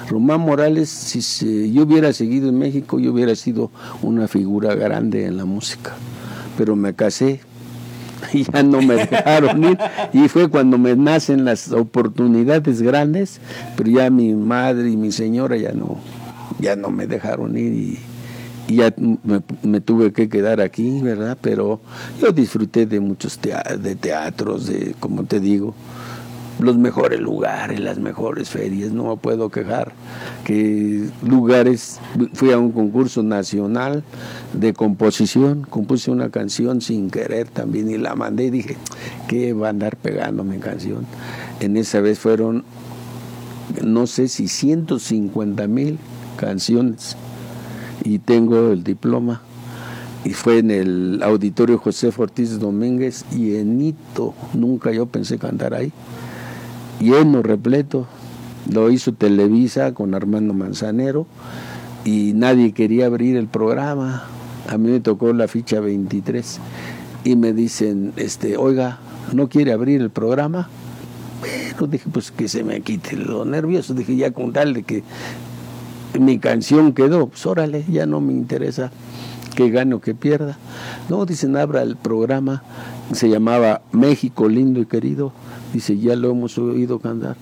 [0.08, 3.70] Román Morales, si yo hubiera seguido en México, yo hubiera sido
[4.02, 5.94] una figura grande en la música.
[6.56, 7.40] Pero me casé
[8.32, 9.78] y ya no me dejaron ir.
[10.12, 13.40] Y fue cuando me nacen las oportunidades grandes,
[13.76, 15.98] pero ya mi madre y mi señora ya no,
[16.58, 17.98] ya no me dejaron ir y,
[18.68, 18.94] ya
[19.64, 21.36] me, tuve que quedar aquí, ¿verdad?
[21.40, 21.80] Pero
[22.22, 25.74] yo disfruté de muchos de teatros, de, como te digo,
[26.60, 29.92] los mejores lugares, las mejores ferias, no me puedo quejar.
[30.44, 32.00] Que lugares,
[32.32, 34.04] fui a un concurso nacional
[34.52, 38.76] de composición, compuse una canción sin querer también y la mandé y dije,
[39.28, 41.06] ¿qué va a andar pegando mi canción?
[41.60, 42.64] En esa vez fueron,
[43.82, 45.98] no sé si 150 mil
[46.36, 47.16] canciones
[48.02, 49.42] y tengo el diploma
[50.24, 55.74] y fue en el auditorio José Ortiz Domínguez y en Hito, nunca yo pensé cantar
[55.74, 55.92] ahí
[57.00, 58.06] lleno, repleto.
[58.70, 61.26] Lo hizo Televisa con Armando Manzanero
[62.04, 64.24] y nadie quería abrir el programa.
[64.68, 66.60] A mí me tocó la ficha 23
[67.24, 68.98] y me dicen, este, oiga,
[69.32, 70.68] ¿no quiere abrir el programa?
[71.40, 73.94] Bueno, dije, pues que se me quite lo nervioso.
[73.94, 75.02] Dije, ya con tal de que
[76.18, 78.92] mi canción quedó, pues órale, ya no me interesa
[79.56, 80.58] que gane o que pierda.
[81.08, 82.62] No, dicen, abra el programa.
[83.12, 85.32] Se llamaba México lindo y querido
[85.72, 87.36] Dice, ya lo hemos oído cantar.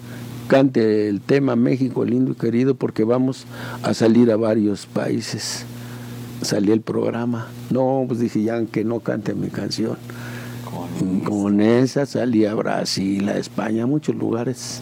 [0.49, 3.47] Cante el tema México lindo y querido porque vamos
[3.83, 5.65] a salir a varios países.
[6.43, 7.49] Salí el programa.
[7.71, 9.97] No, pues dije, ya que no cante mi canción.
[11.25, 14.81] Con, esa salí a Brasil, a España, a muchos lugares.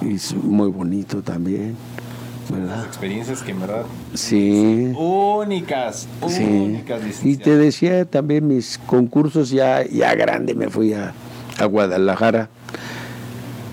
[0.00, 1.76] Y es muy bonito también.
[2.50, 2.84] ¿verdad?
[2.84, 4.92] Experiencias que en verdad sí.
[4.96, 7.24] únicas, únicas.
[7.24, 11.14] Y te decía también mis concursos ya, ya grande me fui a,
[11.62, 12.48] a Guadalajara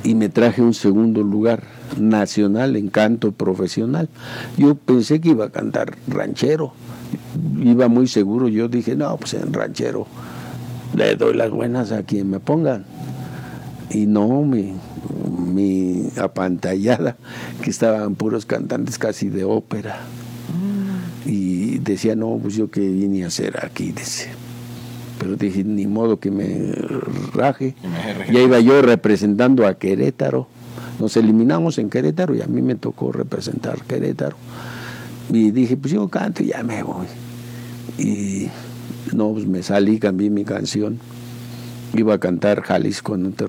[0.03, 1.63] y me traje un segundo lugar
[1.97, 4.09] nacional en canto profesional.
[4.57, 6.73] Yo pensé que iba a cantar ranchero,
[7.61, 10.07] iba muy seguro, yo dije, no, pues en ranchero
[10.95, 12.85] le doy las buenas a quien me pongan.
[13.89, 14.73] Y no, mi,
[15.39, 17.17] mi apantallada,
[17.63, 20.01] que estaban puros cantantes casi de ópera.
[21.25, 24.29] Y decía, no, pues yo que vine a hacer aquí, dice
[25.19, 26.71] pero dije, ni modo que me
[27.33, 27.75] raje.
[28.31, 30.47] Ya iba yo representando a Querétaro.
[30.99, 34.37] Nos eliminamos en Querétaro y a mí me tocó representar Querétaro.
[35.31, 37.05] Y dije, pues yo canto y ya me voy.
[37.97, 38.47] Y
[39.13, 40.99] no, pues me salí, cambié mi canción.
[41.93, 43.45] Iba a cantar Jalisco en te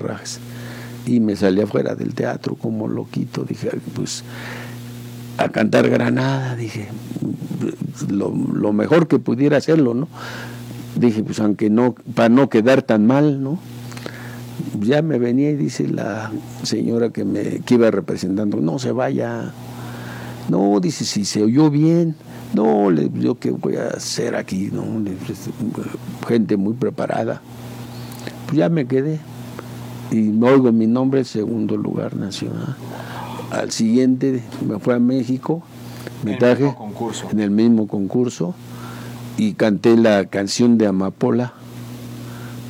[1.07, 3.45] Y me salí afuera del teatro como loquito.
[3.45, 4.25] Dije, pues
[5.39, 6.89] a cantar Granada, dije,
[8.11, 10.09] lo, lo mejor que pudiera hacerlo, ¿no?
[11.01, 13.59] Dije, pues aunque no, para no quedar tan mal, ¿no?
[14.81, 16.31] Ya me venía y dice la
[16.63, 19.53] señora que me que iba representando, no se vaya.
[20.49, 22.15] No, dice, si se oyó bien.
[22.55, 24.85] No, le, yo qué voy a hacer aquí, ¿no?
[26.27, 27.41] Gente muy preparada.
[28.47, 29.21] Pues ya me quedé.
[30.11, 32.77] Y me oigo mi nombre, segundo lugar nacional.
[33.51, 35.63] Al siguiente me fue a México,
[36.25, 36.75] me traje
[37.31, 38.55] en el mismo concurso
[39.37, 41.55] y canté la canción de Amapola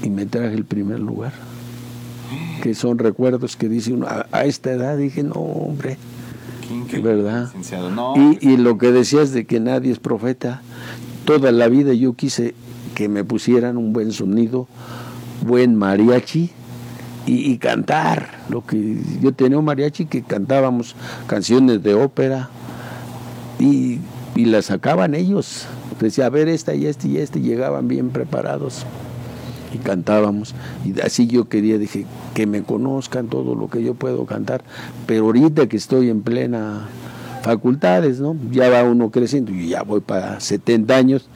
[0.03, 1.33] y me traje el primer lugar.
[2.62, 5.96] Que son recuerdos que dice uno, a, esta edad dije, no, hombre,
[7.03, 7.51] ¿verdad?
[8.16, 10.61] Y, y lo que decías de que nadie es profeta,
[11.25, 12.55] toda la vida yo quise
[12.94, 14.68] que me pusieran un buen sonido,
[15.46, 16.51] buen mariachi
[17.27, 18.40] y, y, cantar.
[18.51, 20.94] Lo que yo tenía un mariachi que cantábamos
[21.27, 22.51] canciones de ópera
[23.59, 24.01] y,
[24.35, 25.66] y las sacaban ellos
[26.07, 28.85] decía, a ver, esta y esta y esta, y llegaban bien preparados
[29.73, 30.55] y cantábamos.
[30.85, 34.63] Y así yo quería, dije, que me conozcan todo lo que yo puedo cantar,
[35.07, 36.89] pero ahorita que estoy en plena
[37.43, 38.37] facultades, ¿no?
[38.51, 41.29] Ya va uno creciendo, y ya voy para 70 años,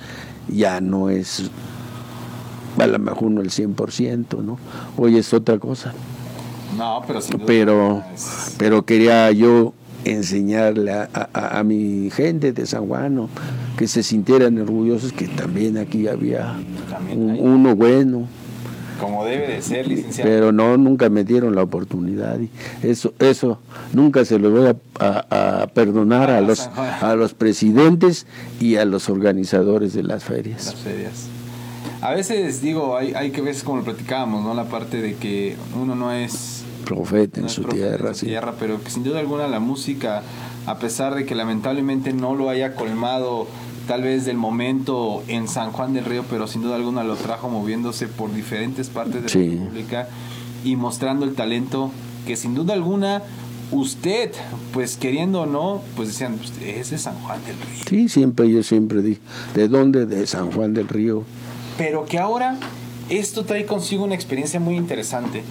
[0.48, 1.50] ya no es
[2.78, 4.58] a lo mejor no el 100%, ¿no?
[4.96, 5.92] Hoy es otra cosa.
[6.76, 8.02] No, pero pero,
[8.58, 13.28] pero quería yo enseñarle a, mi gente de San Juan
[13.76, 16.56] que se sintieran orgullosos que también aquí había
[17.14, 18.26] uno bueno.
[19.00, 20.30] Como debe de ser, licenciado.
[20.30, 22.38] Pero no, nunca me dieron la oportunidad.
[22.38, 22.48] Y
[22.82, 23.58] eso, eso
[23.92, 28.26] nunca se lo voy a, a- a perdonar a los, a los presidentes
[28.60, 30.74] y a los organizadores de las las ferias.
[30.76, 31.26] ferias.
[32.00, 34.54] A veces digo, hay, hay que ver como lo platicábamos, ¿no?
[34.54, 38.20] La parte de que uno no es Profeta en no su profeta tierra, en su
[38.20, 38.26] sí.
[38.26, 40.22] tierra, pero que sin duda alguna la música,
[40.66, 43.46] a pesar de que lamentablemente no lo haya colmado
[43.88, 47.48] tal vez del momento en San Juan del Río, pero sin duda alguna lo trajo
[47.50, 49.46] moviéndose por diferentes partes de Sí.
[49.46, 50.08] la República
[50.64, 51.90] y mostrando el talento
[52.26, 53.22] que sin duda alguna
[53.70, 54.30] usted,
[54.72, 57.84] pues queriendo o no, pues decían, "Pues, es de San Juan del Río.
[57.88, 59.20] Sí, siempre, yo siempre dije,
[59.54, 60.06] ¿de dónde?
[60.06, 61.24] De San Juan del Río.
[61.76, 62.56] Pero que ahora
[63.10, 65.42] esto trae consigo una experiencia muy interesante,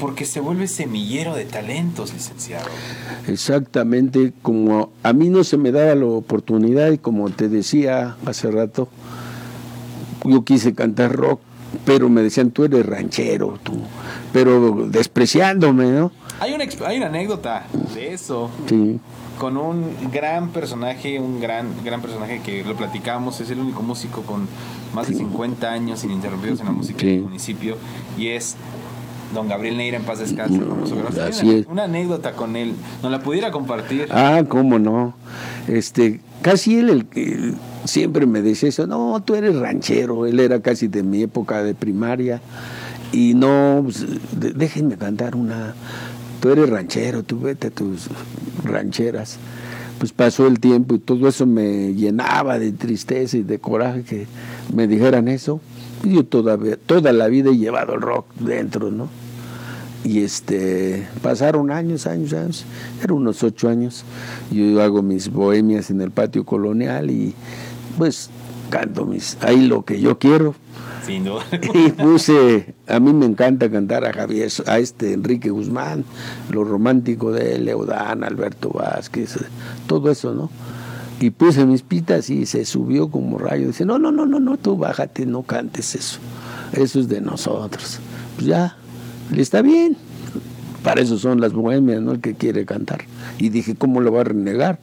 [0.00, 2.66] porque se vuelve semillero de talentos, licenciado.
[3.28, 8.50] Exactamente, como a mí no se me daba la oportunidad y como te decía hace
[8.50, 8.88] rato,
[10.24, 11.40] yo quise cantar rock,
[11.84, 13.74] pero me decían, tú eres ranchero, tú,
[14.32, 16.10] pero despreciándome, ¿no?
[16.40, 18.98] Hay una, hay una anécdota de eso Sí,
[19.38, 24.22] con un gran personaje, un gran, gran personaje que lo platicamos, es el único músico
[24.22, 24.48] con
[24.94, 27.06] más de 50 años ininterrumpidos en la música Sí.
[27.06, 27.76] del municipio
[28.18, 28.56] y es
[29.34, 30.60] don Gabriel Neira en paz descanse.
[31.20, 31.66] Así una, es.
[31.66, 34.08] una anécdota con él, ¿nos la pudiera compartir?
[34.10, 35.14] ah, cómo no,
[35.68, 37.52] este, casi él el que
[37.84, 41.74] siempre me decía eso, no, tú eres ranchero, él era casi de mi época de
[41.74, 42.40] primaria,
[43.12, 45.74] y no, pues, déjenme cantar una,
[46.40, 48.08] tú eres ranchero, tú vete a tus
[48.64, 49.38] rancheras.
[49.98, 54.26] Pues pasó el tiempo y todo eso me llenaba de tristeza y de coraje que
[54.74, 55.60] me dijeran eso.
[56.02, 59.10] Y yo todavía, toda la vida he llevado el rock dentro, ¿no?
[60.04, 62.64] Y este, pasaron años, años, años,
[63.02, 64.04] eran unos ocho años.
[64.50, 67.34] Yo hago mis bohemias en el patio colonial y
[67.98, 68.30] pues
[68.70, 70.54] canto mis, ahí lo que yo quiero.
[71.04, 71.44] Sin duda.
[71.74, 76.04] Y puse, a mí me encanta cantar a Javier, a este Enrique Guzmán,
[76.50, 79.36] lo romántico de él, Leodán, Alberto Vázquez,
[79.86, 80.50] todo eso, ¿no?
[81.20, 83.66] Y puse mis pitas y se subió como rayo.
[83.66, 86.18] Dice, no, no, no, no, no, tú bájate, no cantes eso.
[86.72, 87.98] Eso es de nosotros.
[88.36, 88.76] Pues ya,
[89.30, 89.96] le está bien.
[90.82, 92.12] Para eso son las bohemias, ¿no?
[92.12, 93.04] El que quiere cantar.
[93.38, 94.78] Y dije, ¿cómo lo va a renegar?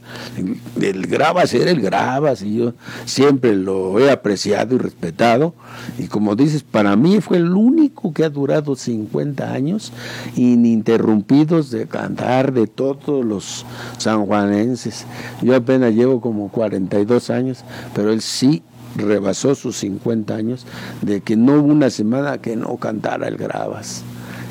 [0.79, 2.73] El grabas era el grabas, y yo
[3.05, 5.55] siempre lo he apreciado y respetado.
[5.97, 9.91] Y como dices, para mí fue el único que ha durado 50 años
[10.35, 13.65] ininterrumpidos de cantar de todos los
[13.97, 15.05] sanjuanenses.
[15.41, 17.63] Yo apenas llevo como 42 años,
[17.95, 18.61] pero él sí
[18.95, 20.65] rebasó sus 50 años
[21.01, 24.03] de que no hubo una semana que no cantara el grabas.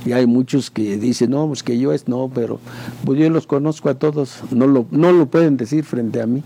[0.06, 2.60] Y hay muchos que dicen, no, pues que yo es, no, pero
[3.04, 6.44] pues yo los conozco a todos, no lo, no lo pueden decir frente a mí,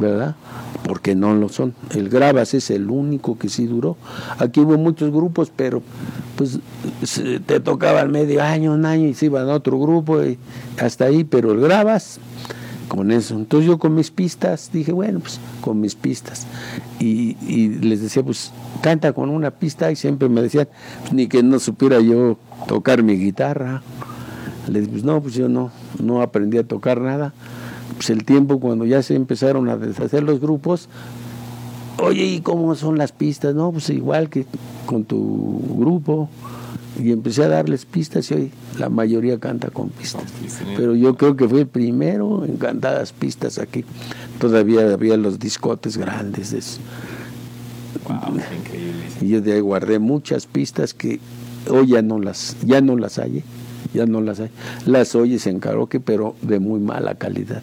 [0.00, 0.34] ¿verdad?
[0.84, 1.74] Porque no lo son.
[1.94, 3.98] El Gravas es el único que sí duró.
[4.38, 5.82] Aquí hubo muchos grupos, pero
[6.36, 6.58] pues
[7.46, 10.38] te tocaban medio año, un año y se iban a otro grupo y
[10.80, 12.18] hasta ahí, pero el Gravas,
[12.88, 13.34] con eso.
[13.36, 16.46] Entonces yo con mis pistas dije, bueno, pues con mis pistas.
[16.98, 20.68] Y, y les decía, pues canta con una pista y siempre me decían,
[21.00, 23.82] pues, ni que no supiera yo tocar mi guitarra.
[24.66, 25.70] Les dije, pues no, pues yo no,
[26.02, 27.32] no aprendí a tocar nada.
[27.94, 30.88] Pues el tiempo cuando ya se empezaron a deshacer los grupos,
[32.00, 33.54] oye, ¿y cómo son las pistas?
[33.54, 34.46] No, pues igual que
[34.86, 36.28] con tu grupo.
[36.98, 40.24] Y empecé a darles pistas y hoy la mayoría canta con pistas.
[40.76, 43.84] Pero yo creo que fue el primero en cantadas pistas aquí.
[44.40, 46.80] Todavía había los discotes grandes de eso.
[48.08, 48.38] Wow.
[49.20, 51.20] Y yo de ahí guardé muchas pistas que
[51.70, 53.44] hoy ya no las, ya no las hay,
[53.94, 54.50] ya no las hay.
[54.84, 57.62] Las oyes en karaoke, pero de muy mala calidad.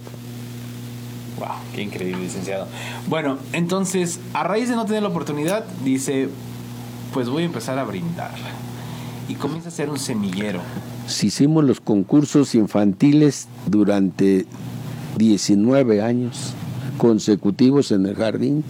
[1.40, 2.68] Wow, qué increíble, licenciado.
[3.08, 6.30] Bueno, entonces, a raíz de no tener la oportunidad, dice,
[7.14, 8.36] pues voy a empezar a brindar.
[9.28, 10.60] Y comienza a ser un semillero.
[11.08, 14.46] Si hicimos los concursos infantiles durante
[15.18, 16.54] 19 años
[16.98, 18.64] consecutivos en el jardín.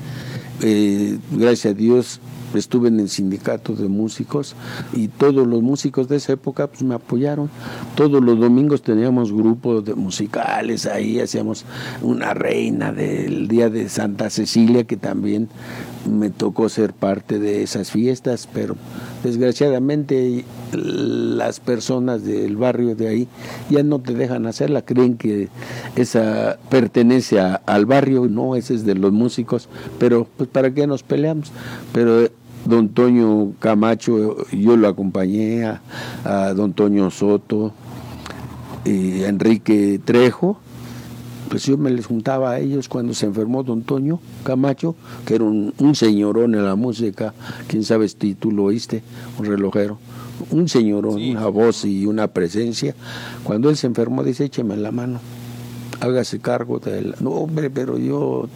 [0.61, 2.19] Eh, gracias a Dios
[2.53, 4.55] estuve en el sindicato de músicos
[4.93, 7.49] y todos los músicos de esa época pues, me apoyaron.
[7.95, 11.65] Todos los domingos teníamos grupos de musicales, ahí hacíamos
[12.01, 15.49] una reina del día de Santa Cecilia que también
[16.05, 18.75] me tocó ser parte de esas fiestas, pero
[19.23, 23.27] desgraciadamente las personas del barrio de ahí
[23.69, 25.49] ya no te dejan hacerla, creen que
[25.95, 31.03] esa pertenece al barrio, no, ese es de los músicos, pero pues para qué nos
[31.03, 31.51] peleamos,
[31.93, 32.29] pero
[32.65, 37.73] don Toño Camacho, yo lo acompañé a, don Toño Soto,
[38.83, 40.59] y a Enrique Trejo,
[41.49, 45.43] pues yo me les juntaba a ellos cuando se enfermó don Toño Camacho, que era
[45.43, 47.33] un, un señorón en la música,
[47.67, 49.03] quién sabe si tú lo oíste,
[49.39, 49.99] un relojero,
[50.51, 52.95] un señorón, una voz y una presencia.
[53.43, 55.19] Cuando él se enfermó, dice, écheme la mano,
[55.99, 57.15] hágase cargo de él.
[57.19, 58.47] No, hombre, pero yo,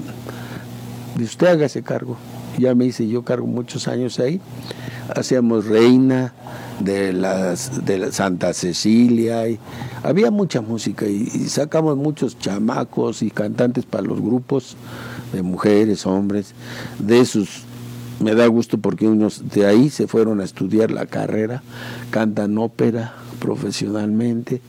[1.15, 2.17] dice, usted hágase cargo.
[2.59, 4.39] Ya me hice yo cargo muchos años ahí.
[5.15, 6.33] Hacíamos reina
[6.79, 9.43] de las de la Santa Cecilia
[10.03, 14.77] había mucha música y, sacamos muchos chamacos y cantantes para los grupos
[15.33, 16.53] de mujeres, hombres,
[16.99, 17.63] de esos
[18.19, 21.63] me da gusto porque unos de ahí se fueron a estudiar la carrera,
[22.11, 24.61] cantan ópera profesionalmente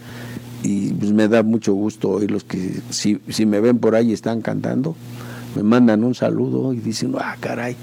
[0.62, 4.40] y pues me da mucho gusto oírlos que si, si me ven por ahí están
[4.40, 4.94] cantando,
[5.56, 7.76] me mandan un saludo y dicen, ah, caray,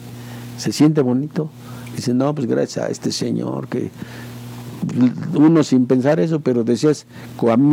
[0.57, 1.49] se siente bonito.
[1.95, 3.89] Dicen, no, pues gracias a este señor que
[5.33, 7.05] uno sin pensar eso, pero decías,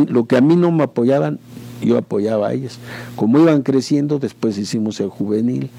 [0.07, 1.39] lo que a mí no me apoyaban,
[1.81, 2.79] yo apoyaba a ellos.
[3.15, 5.69] Como iban creciendo, después hicimos el juvenil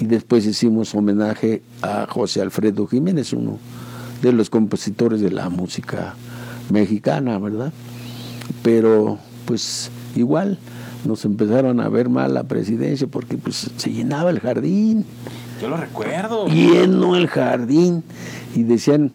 [0.00, 3.58] y después hicimos homenaje a José Alfredo Jiménez, uno
[4.22, 6.14] de los compositores de la música
[6.70, 7.72] mexicana, ¿verdad?
[8.62, 10.58] Pero pues igual
[11.04, 15.04] nos empezaron a ver mal la presidencia porque pues se llenaba el jardín.
[15.60, 16.46] Yo lo recuerdo.
[16.46, 18.02] Lleno el jardín
[18.54, 19.12] y decían,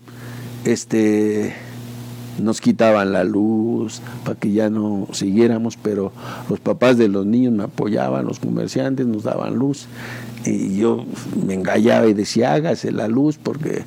[0.65, 1.53] este,
[2.39, 6.11] nos quitaban la luz para que ya no siguiéramos, pero
[6.49, 9.88] los papás de los niños me apoyaban, los comerciantes nos daban luz
[10.45, 11.05] y yo
[11.45, 13.83] me engallaba y decía, hágase la luz porque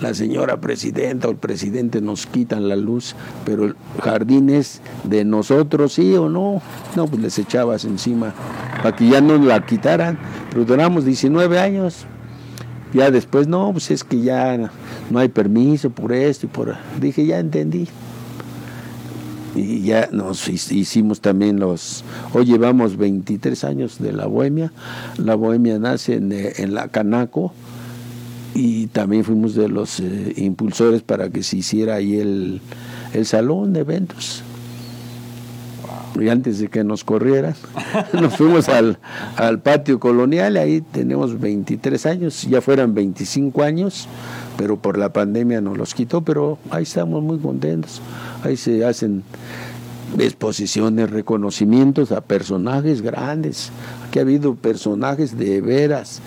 [0.00, 3.14] la señora presidenta o el presidente nos quitan la luz,
[3.44, 6.60] pero el jardín es de nosotros, sí o no.
[6.96, 8.34] No, pues les echabas encima
[8.82, 10.18] para que ya no la quitaran,
[10.50, 12.06] pero duramos 19 años.
[12.92, 14.70] Ya después, no, pues es que ya
[15.10, 16.76] no hay permiso por esto y por...
[17.00, 17.88] Dije, ya entendí.
[19.56, 22.04] Y ya nos hicimos también los...
[22.32, 24.72] Hoy llevamos 23 años de la Bohemia.
[25.16, 27.52] La Bohemia nace en, en la Canaco
[28.54, 32.60] y también fuimos de los eh, impulsores para que se hiciera ahí el,
[33.12, 34.42] el salón de eventos.
[36.20, 37.56] Y antes de que nos corrieran,
[38.12, 38.98] nos fuimos al,
[39.36, 44.06] al patio colonial, ahí tenemos 23 años, ya fueran 25 años,
[44.56, 48.00] pero por la pandemia nos los quitó, pero ahí estamos muy contentos.
[48.44, 49.24] Ahí se hacen
[50.18, 53.70] exposiciones, reconocimientos a personajes grandes.
[54.14, 56.20] Aquí ha habido personajes de veras,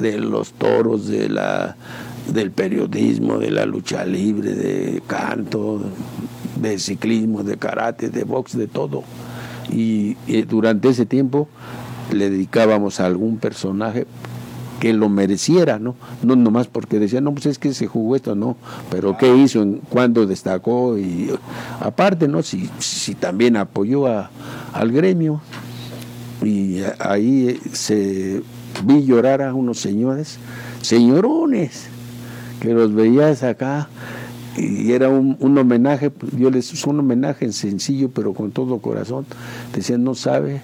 [0.00, 1.74] de los toros, de la,
[2.32, 5.80] del periodismo, de la lucha libre, de canto,
[6.54, 9.02] de ciclismo, de karate, de box, de todo.
[9.68, 10.14] Y,
[10.44, 11.48] durante ese tiempo
[12.12, 14.06] le dedicábamos a algún personaje
[14.78, 15.96] que lo mereciera, ¿no?
[16.22, 18.56] No nomás porque decía, no, pues es que se jugó esto, no,
[18.92, 21.32] pero qué hizo, cuándo destacó y
[21.80, 22.44] aparte, ¿no?
[22.44, 24.30] Si, si también apoyó a,
[24.72, 25.40] al gremio
[26.42, 28.42] y ahí se
[28.84, 30.38] vi llorar a unos señores,
[30.82, 31.86] señorones,
[32.60, 33.88] que los veías acá
[34.56, 39.26] y era un, un homenaje, yo les hice un homenaje sencillo pero con todo corazón,
[39.74, 40.60] decían, no sabe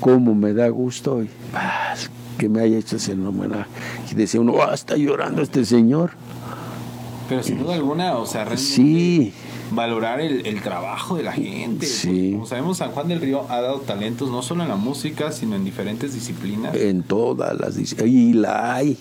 [0.00, 1.28] cómo me da gusto y
[2.38, 3.68] que me haya hecho ese homenaje.
[4.10, 6.12] Y decía uno, ah, está llorando este señor.
[7.28, 9.32] Pero sin duda alguna, o sea, realmente Sí,
[9.72, 11.86] valorar el, el trabajo de la gente.
[11.86, 12.32] Sí.
[12.32, 15.56] Como sabemos, San Juan del Río ha dado talentos no solo en la música, sino
[15.56, 16.74] en diferentes disciplinas.
[16.74, 18.98] en todas las dis- y la hay,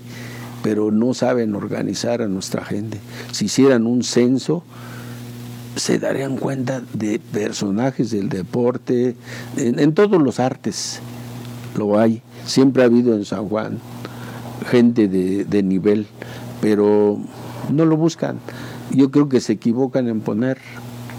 [0.63, 2.99] pero no saben organizar a nuestra gente.
[3.31, 4.63] Si hicieran un censo,
[5.75, 9.15] se darían cuenta de personajes del deporte,
[9.57, 10.99] en, en todos los artes
[11.77, 12.21] lo hay.
[12.45, 13.79] Siempre ha habido en San Juan
[14.69, 16.05] gente de, de nivel,
[16.61, 17.17] pero
[17.71, 18.39] no lo buscan.
[18.91, 20.57] Yo creo que se equivocan en poner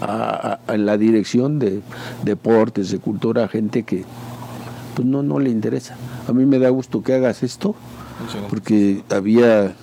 [0.01, 1.81] a, a- en la dirección de
[2.23, 4.03] deportes, de cultura, gente que
[4.95, 5.95] pues no, no le interesa.
[6.27, 7.75] A mí me da gusto que hagas esto,
[8.49, 9.73] porque había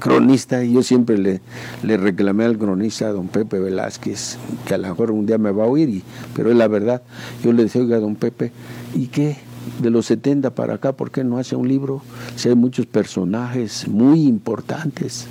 [0.00, 1.40] cronista y yo siempre le,
[1.82, 4.36] le reclamé al cronista, don Pepe Velázquez,
[4.66, 6.02] que a lo mejor un día me va a oír, y,
[6.34, 7.02] pero es la verdad.
[7.42, 8.52] Yo le decía, oiga, don Pepe,
[8.94, 9.38] ¿y qué?
[9.80, 12.02] De los 70 para acá, ¿por qué no hace un libro?
[12.36, 15.26] Si hay muchos personajes muy importantes.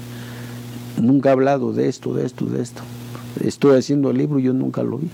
[1.02, 2.82] Nunca ha hablado de esto, de esto, de esto.
[3.44, 5.08] Estoy haciendo el libro y yo nunca lo vi.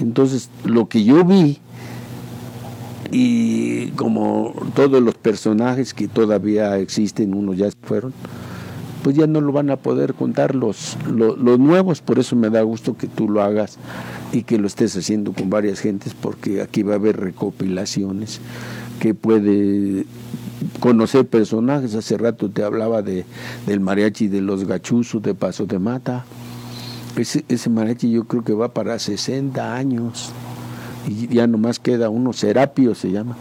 [0.00, 1.58] Entonces, lo que yo vi,
[3.10, 8.12] y como todos los personajes que todavía existen, unos ya fueron,
[9.02, 12.50] pues ya no lo van a poder contar los, lo- los, nuevos, por eso me
[12.50, 13.78] da gusto que tú lo hagas
[14.32, 18.40] y que lo estés haciendo con varias gentes, porque aquí va a haber recopilaciones
[19.00, 20.06] que puede
[20.80, 21.94] conocer personajes.
[21.94, 23.24] Hace rato te hablaba de,
[23.66, 26.24] del mariachi de los gachuzos de Paso de Mata.
[27.16, 30.32] Ese, ese mariachi yo creo que va para 60 años
[31.06, 33.36] y ya nomás queda uno, Serapio se llama,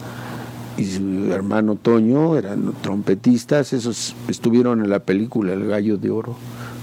[0.78, 6.36] y su hermano Toño eran trompetistas, esos estuvieron en la película El Gallo de Oro,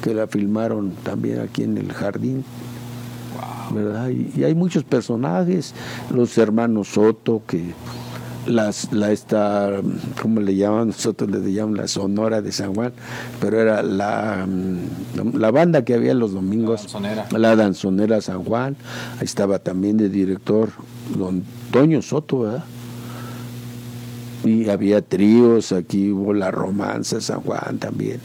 [0.02, 2.44] que la filmaron también aquí en el jardín.
[3.70, 4.08] ¿verdad?
[4.08, 5.74] Y, y hay muchos personajes,
[6.10, 7.74] los hermanos Soto, que
[8.48, 9.80] las, la esta,
[10.20, 10.88] ¿cómo le llaman?
[10.88, 12.92] Nosotros le llamamos la Sonora de San Juan,
[13.40, 17.26] pero era la, mm, la banda que había los domingos, danzonera.
[17.30, 18.76] la danzonera San Juan,
[19.18, 20.70] ahí estaba también de director
[21.16, 22.64] don Toño Soto, ¿verdad?
[24.44, 28.20] Y había tríos, aquí hubo la romanza San Juan también.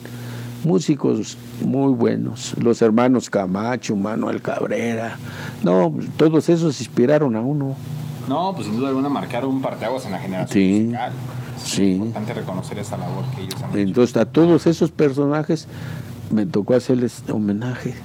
[0.63, 5.17] Músicos muy buenos, los hermanos Camacho, Manuel Cabrera,
[5.63, 7.76] no, todos esos inspiraron a uno.
[8.28, 11.11] No, pues sin duda alguna marcaron un parteaguas en la generación Sí, musical.
[11.57, 11.91] Es sí.
[11.93, 13.80] importante reconocer esa labor que ellos han hecho.
[13.80, 15.67] Entonces a todos esos personajes
[16.32, 17.95] me tocó hacerles homenaje.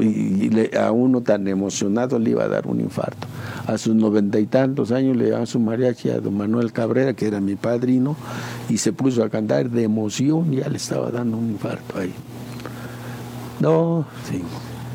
[0.00, 3.26] Y, y le- a uno tan emocionado le iba a dar un infarto.
[3.66, 7.26] A sus noventa y tantos años le daba su mariachi a don Manuel Cabrera, que
[7.26, 8.16] era mi padrino,
[8.68, 12.12] y se puso a cantar de emoción, ya le estaba dando un infarto ahí.
[13.60, 14.40] No, sí.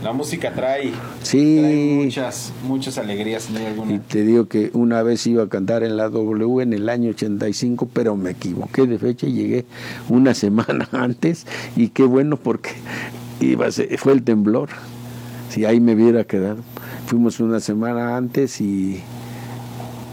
[0.03, 0.91] La música trae,
[1.21, 1.57] Sí.
[1.59, 3.47] trae muchas, muchas alegrías,
[3.89, 7.11] Y te digo que una vez iba a cantar en la W en el año
[7.11, 9.65] 85, pero me equivoqué de fecha y llegué
[10.09, 11.47] una semana antes.
[11.77, 12.71] Y qué bueno porque
[13.39, 14.69] iba a ser- fue el temblor.
[15.49, 16.57] Si ahí me hubiera quedado.
[17.05, 18.99] Fuimos una semana antes y,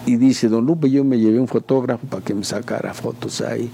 [0.07, 3.68] y dice, don Lupe, yo me llevé un fotógrafo para que me sacara fotos ahí.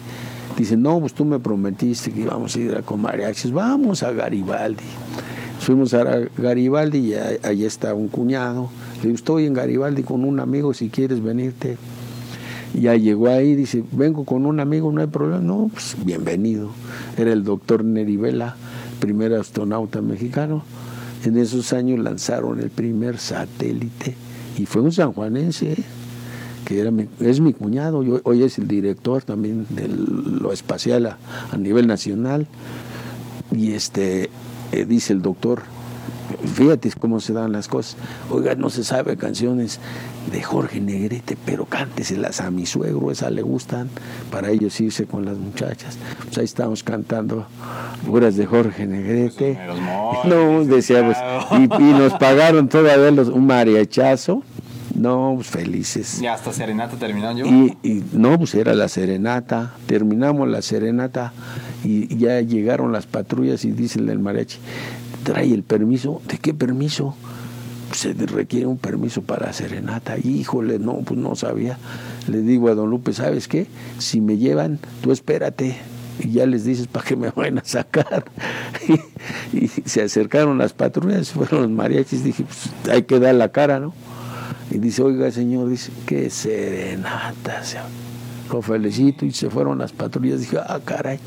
[0.56, 3.52] Dice, no, pues tú me prometiste que íbamos a ir a con mariachis.
[3.52, 4.82] Vamos a Garibaldi.
[5.60, 6.04] Fuimos a
[6.38, 8.68] Garibaldi y ahí está un cuñado.
[8.98, 11.76] Le digo, estoy en Garibaldi con un amigo, si quieres venirte.
[12.78, 15.40] Ya llegó ahí, dice, vengo con un amigo, no hay problema.
[15.40, 16.70] No, pues bienvenido.
[17.16, 18.54] Era el doctor Nerivela,
[19.00, 20.62] primer astronauta mexicano.
[21.24, 24.14] En esos años lanzaron el primer satélite
[24.58, 25.84] y fue un sanjuanense, ¿eh?
[26.64, 30.52] que era mi- es mi cuñado, y hoy- hoy es el director también de lo
[30.52, 31.18] espacial a,
[31.50, 32.46] a nivel nacional.
[33.52, 34.28] Y este,
[34.72, 35.62] eh, dice el doctor,
[36.54, 37.96] fíjate cómo se dan las cosas.
[38.30, 39.78] Oiga, no se sabe canciones
[40.32, 43.88] de Jorge Negrete, pero cánteselas a mi suegro, esas le gustan,
[44.30, 45.98] para ellos irse con las muchachas.
[46.24, 47.46] Pues ahí estamos cantando
[48.04, 49.58] puras de Jorge Negrete.
[50.24, 51.16] No, decíamos,
[51.52, 54.42] y, y nos pagaron todavía los, un mariachazo.
[54.94, 56.20] No, pues felices.
[56.20, 57.44] Ya hasta serenata terminaron yo.
[57.46, 59.74] Y, y no, pues era la serenata.
[59.86, 61.34] Terminamos la serenata
[61.84, 64.58] y ya llegaron las patrullas y dice el mariachi,
[65.24, 66.20] trae el permiso.
[66.28, 67.14] ¿De qué permiso?
[67.92, 70.18] Se requiere un permiso para serenata.
[70.18, 71.78] Híjole, no, pues no sabía.
[72.28, 73.66] Le digo a don Lupe, ¿sabes qué?
[73.98, 75.76] Si me llevan, tú espérate.
[76.18, 78.24] Y ya les dices para que me vayan a sacar.
[79.52, 82.24] y, se acercaron las patrullas, fueron los mariachis.
[82.24, 83.94] Dije, pues hay que dar la cara, ¿no?
[84.70, 87.62] Y dice, oiga señor, dice, qué serenata.
[87.62, 87.78] se-
[88.50, 90.40] Lo felicito y se fueron las patrullas.
[90.40, 91.18] Dije, ah, caray,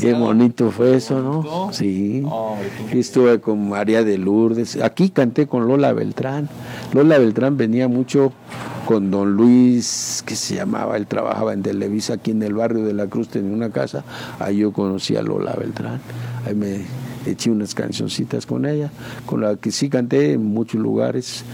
[0.00, 1.72] qué bonito fue eso, ¿no?
[1.72, 2.24] Sí.
[2.92, 4.80] Estuve con María de Lourdes.
[4.82, 6.48] Aquí canté con Lola Beltrán.
[6.92, 8.32] Lola Beltrán venía mucho
[8.86, 12.92] con don Luis, que se llamaba, él trabajaba en Televisa aquí en el barrio de
[12.92, 14.02] la Cruz, tenía una casa.
[14.40, 16.00] Ahí yo conocí a Lola Beltrán.
[16.44, 16.80] Ahí me
[17.24, 18.90] eché unas cancioncitas con ella,
[19.26, 21.44] con la que sí canté en muchos lugares,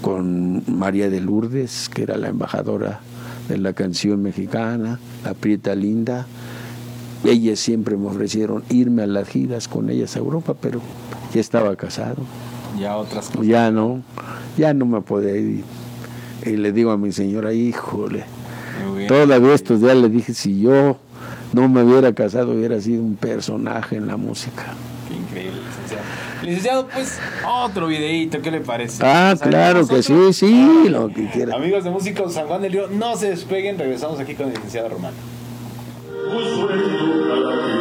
[0.00, 3.00] con María de Lourdes, que era la embajadora
[3.48, 6.26] de la canción mexicana, la Prieta Linda.
[7.24, 10.80] Ellas siempre me ofrecieron irme a las giras con ellas a Europa, pero
[11.32, 12.22] ya estaba casado.
[12.78, 13.46] Ya otras cosas.
[13.46, 14.02] Ya no,
[14.56, 15.64] ya no me podía ir.
[16.44, 18.24] Y le digo a mi señora, híjole,
[19.06, 20.96] todavía estos días le dije, si yo
[21.52, 24.74] no me hubiera casado, hubiera sido un personaje en la música.
[25.08, 26.02] Qué increíble, licenciado.
[26.42, 29.04] Licenciado, pues otro videíto, ¿qué le parece?
[29.06, 31.54] Ah, ¿Sale claro que sí, sí, lo que quiera.
[31.54, 34.88] Amigos de Músicos San Juan del Río, no se despeguen, regresamos aquí con el licenciado
[34.88, 35.14] Romano.
[37.32, 37.71] Para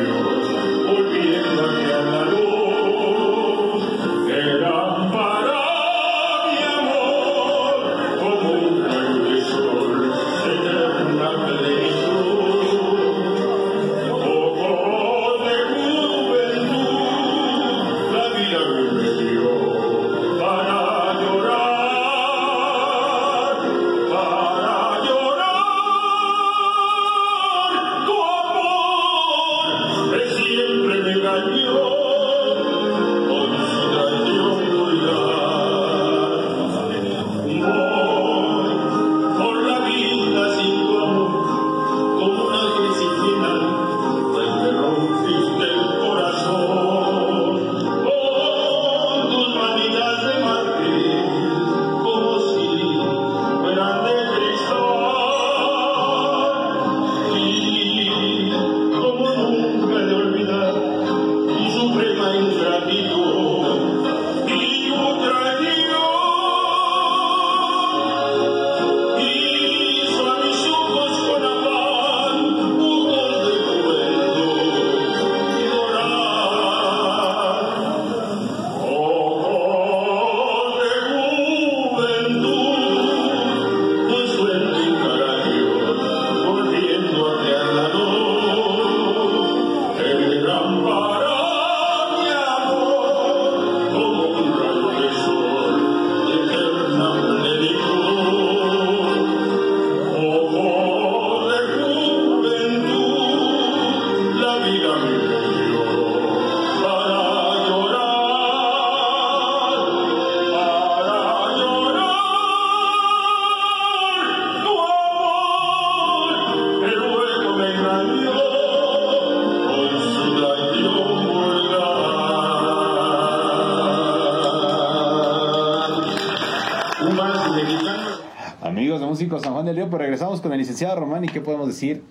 [130.40, 132.04] con el licenciado Román y qué podemos decir.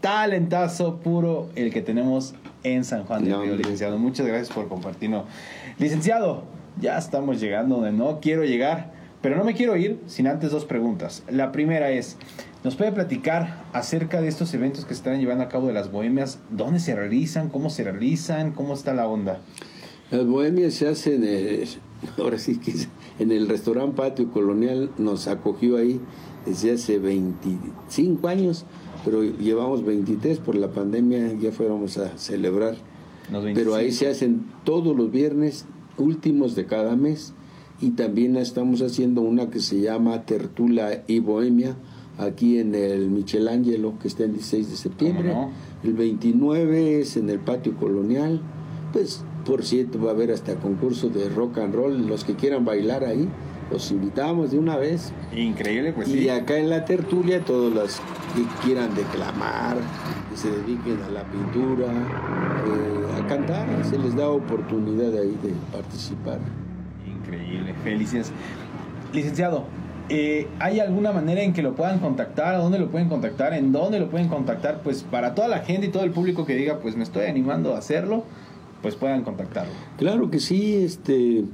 [0.00, 3.64] Talentazo puro el que tenemos en San Juan del No, Río, hombre.
[3.64, 3.98] licenciado.
[3.98, 5.24] Muchas gracias por compartirnos.
[5.78, 6.44] Licenciado,
[6.80, 10.66] ya estamos llegando donde no quiero llegar, pero no me quiero ir sin antes dos
[10.66, 11.22] preguntas.
[11.30, 12.18] La primera es,
[12.62, 15.90] ¿nos puede platicar acerca de estos eventos que se están llevando a cabo de las
[15.90, 16.38] bohemias?
[16.50, 17.48] ¿Dónde se realizan?
[17.48, 18.52] ¿Cómo se realizan?
[18.52, 19.38] ¿Cómo está la onda?
[20.10, 21.64] Las bohemias se hacen, eh,
[22.18, 22.74] ahora sí que
[23.18, 25.98] en el restaurante Patio Colonial nos acogió ahí
[26.44, 28.64] desde hace 25 años,
[29.04, 32.76] pero llevamos 23 por la pandemia, ya fuéramos a celebrar.
[33.30, 33.92] Pero ahí 25.
[33.92, 35.66] se hacen todos los viernes
[35.96, 37.32] últimos de cada mes
[37.80, 41.76] y también estamos haciendo una que se llama Tertula y Bohemia
[42.18, 45.34] aquí en el Michelangelo que está el 16 de septiembre.
[45.82, 48.40] El 29 es en el Patio Colonial.
[48.92, 52.06] Pues por cierto va a haber hasta concurso de rock and roll.
[52.06, 53.28] Los que quieran bailar ahí,
[53.70, 55.12] los invitamos de una vez.
[55.34, 56.28] Increíble, pues Y sí.
[56.28, 57.96] acá en la tertulia, todos los
[58.34, 59.76] que quieran declamar,
[60.30, 65.52] que se dediquen a la pintura, eh, a cantar, se les da oportunidad ahí de
[65.72, 66.38] participar.
[67.06, 68.32] Increíble, felices.
[69.12, 69.64] Licenciado,
[70.08, 72.54] eh, ¿hay alguna manera en que lo puedan contactar?
[72.54, 73.54] ¿A dónde lo pueden contactar?
[73.54, 74.82] ¿En dónde lo pueden contactar?
[74.82, 77.74] Pues para toda la gente y todo el público que diga, pues me estoy animando
[77.74, 78.24] a hacerlo,
[78.82, 79.72] pues puedan contactarlo.
[79.96, 81.44] Claro que sí, este,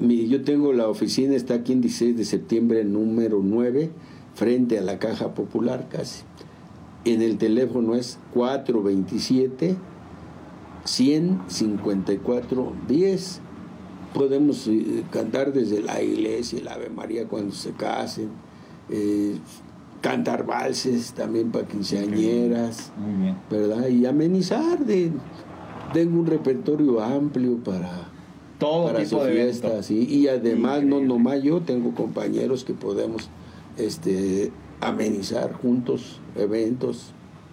[0.00, 3.90] yo tengo la oficina, está aquí en 16 de septiembre, número 9,
[4.34, 6.24] frente a la Caja Popular casi.
[7.04, 9.76] En el teléfono es 427
[10.84, 13.40] 154 10.
[14.12, 18.28] Podemos eh, cantar desde la iglesia, el Ave María cuando se casen,
[18.88, 19.36] eh,
[20.00, 22.92] cantar valses también para quinceañeras.
[22.96, 23.36] Muy bien.
[23.50, 23.88] ¿verdad?
[23.88, 24.84] Y amenizar.
[24.84, 25.10] De,
[25.92, 28.08] tengo un repertorio amplio para,
[28.64, 29.82] Todo para su de fiesta, evento.
[29.82, 30.06] sí.
[30.08, 31.08] Y además, no Increíble.
[31.08, 33.28] nomás yo, tengo compañeros que podemos
[33.76, 37.12] este, amenizar juntos eventos.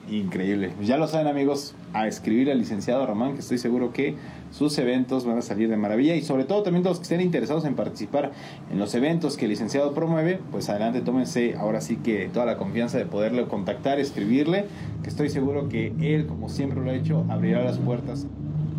[0.10, 0.72] Increíble.
[0.76, 4.16] Pues ya lo saben amigos, a escribir al licenciado Román, que estoy seguro que
[4.52, 7.22] sus eventos van a salir de maravilla y sobre todo también todos los que estén
[7.22, 8.32] interesados en participar
[8.72, 12.58] en los eventos que el licenciado promueve, pues adelante tómense ahora sí que toda la
[12.58, 14.66] confianza de poderle contactar, escribirle,
[15.04, 18.26] que estoy seguro que él, como siempre lo ha hecho, abrirá las puertas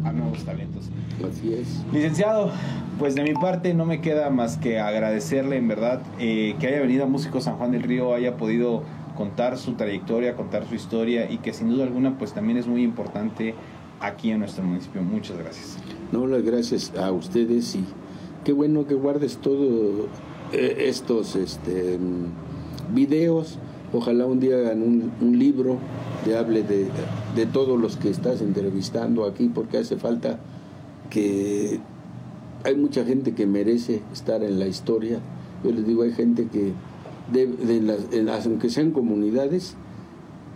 [0.05, 0.89] a nuevos talentos.
[1.29, 1.85] Así es.
[1.93, 2.51] Licenciado,
[2.99, 6.81] pues de mi parte no me queda más que agradecerle en verdad eh, que haya
[6.81, 8.83] venido a Músico San Juan del Río, haya podido
[9.17, 12.83] contar su trayectoria, contar su historia y que sin duda alguna pues también es muy
[12.83, 13.55] importante
[14.01, 15.03] aquí en nuestro municipio.
[15.03, 15.79] Muchas gracias.
[16.11, 17.85] No, las gracias a ustedes y
[18.45, 20.09] qué bueno que guardes todo
[20.53, 23.59] eh, estos este, mm, videos.
[23.93, 25.79] Ojalá un día hagan un, libro
[26.25, 26.87] de hable de,
[27.37, 30.39] de todos los que estás entrevistando aquí, porque hace falta
[31.11, 31.81] que
[32.65, 35.21] hay mucha gente que merece estar en la historia.
[35.65, 36.73] Yo les digo, hay gente que,
[38.45, 39.75] aunque sean comunidades,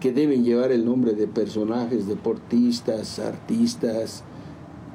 [0.00, 4.24] que deben llevar el nombre de personajes, deportistas, artistas,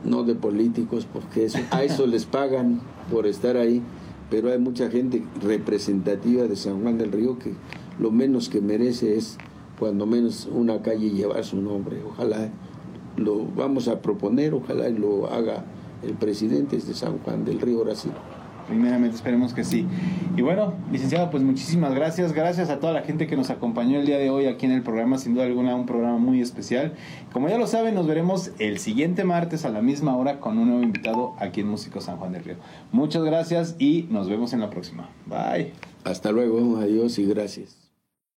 [0.03, 2.81] no de políticos, porque a eso les pagan
[3.11, 3.81] por estar ahí,
[4.29, 7.53] pero hay mucha gente representativa de San Juan del Río que
[7.99, 9.37] lo menos que merece es,
[9.79, 12.01] cuando menos, una calle llevar su nombre.
[12.07, 12.49] Ojalá
[13.17, 15.65] lo vamos a proponer, ojalá lo haga
[16.03, 18.09] el presidente de San Juan del Río, sí.
[18.71, 19.85] Primeramente esperemos que sí.
[20.37, 22.31] Y bueno, licenciado, pues muchísimas gracias.
[22.31, 24.81] Gracias a toda la gente que nos acompañó el día de hoy aquí en el
[24.81, 26.93] programa, sin duda alguna un programa muy especial.
[27.33, 30.69] Como ya lo saben, nos veremos el siguiente martes a la misma hora con un
[30.69, 32.55] nuevo invitado aquí en Músico San Juan del Río.
[32.93, 35.09] Muchas gracias y nos vemos en la próxima.
[35.25, 35.73] Bye.
[36.05, 37.90] Hasta luego, adiós y gracias.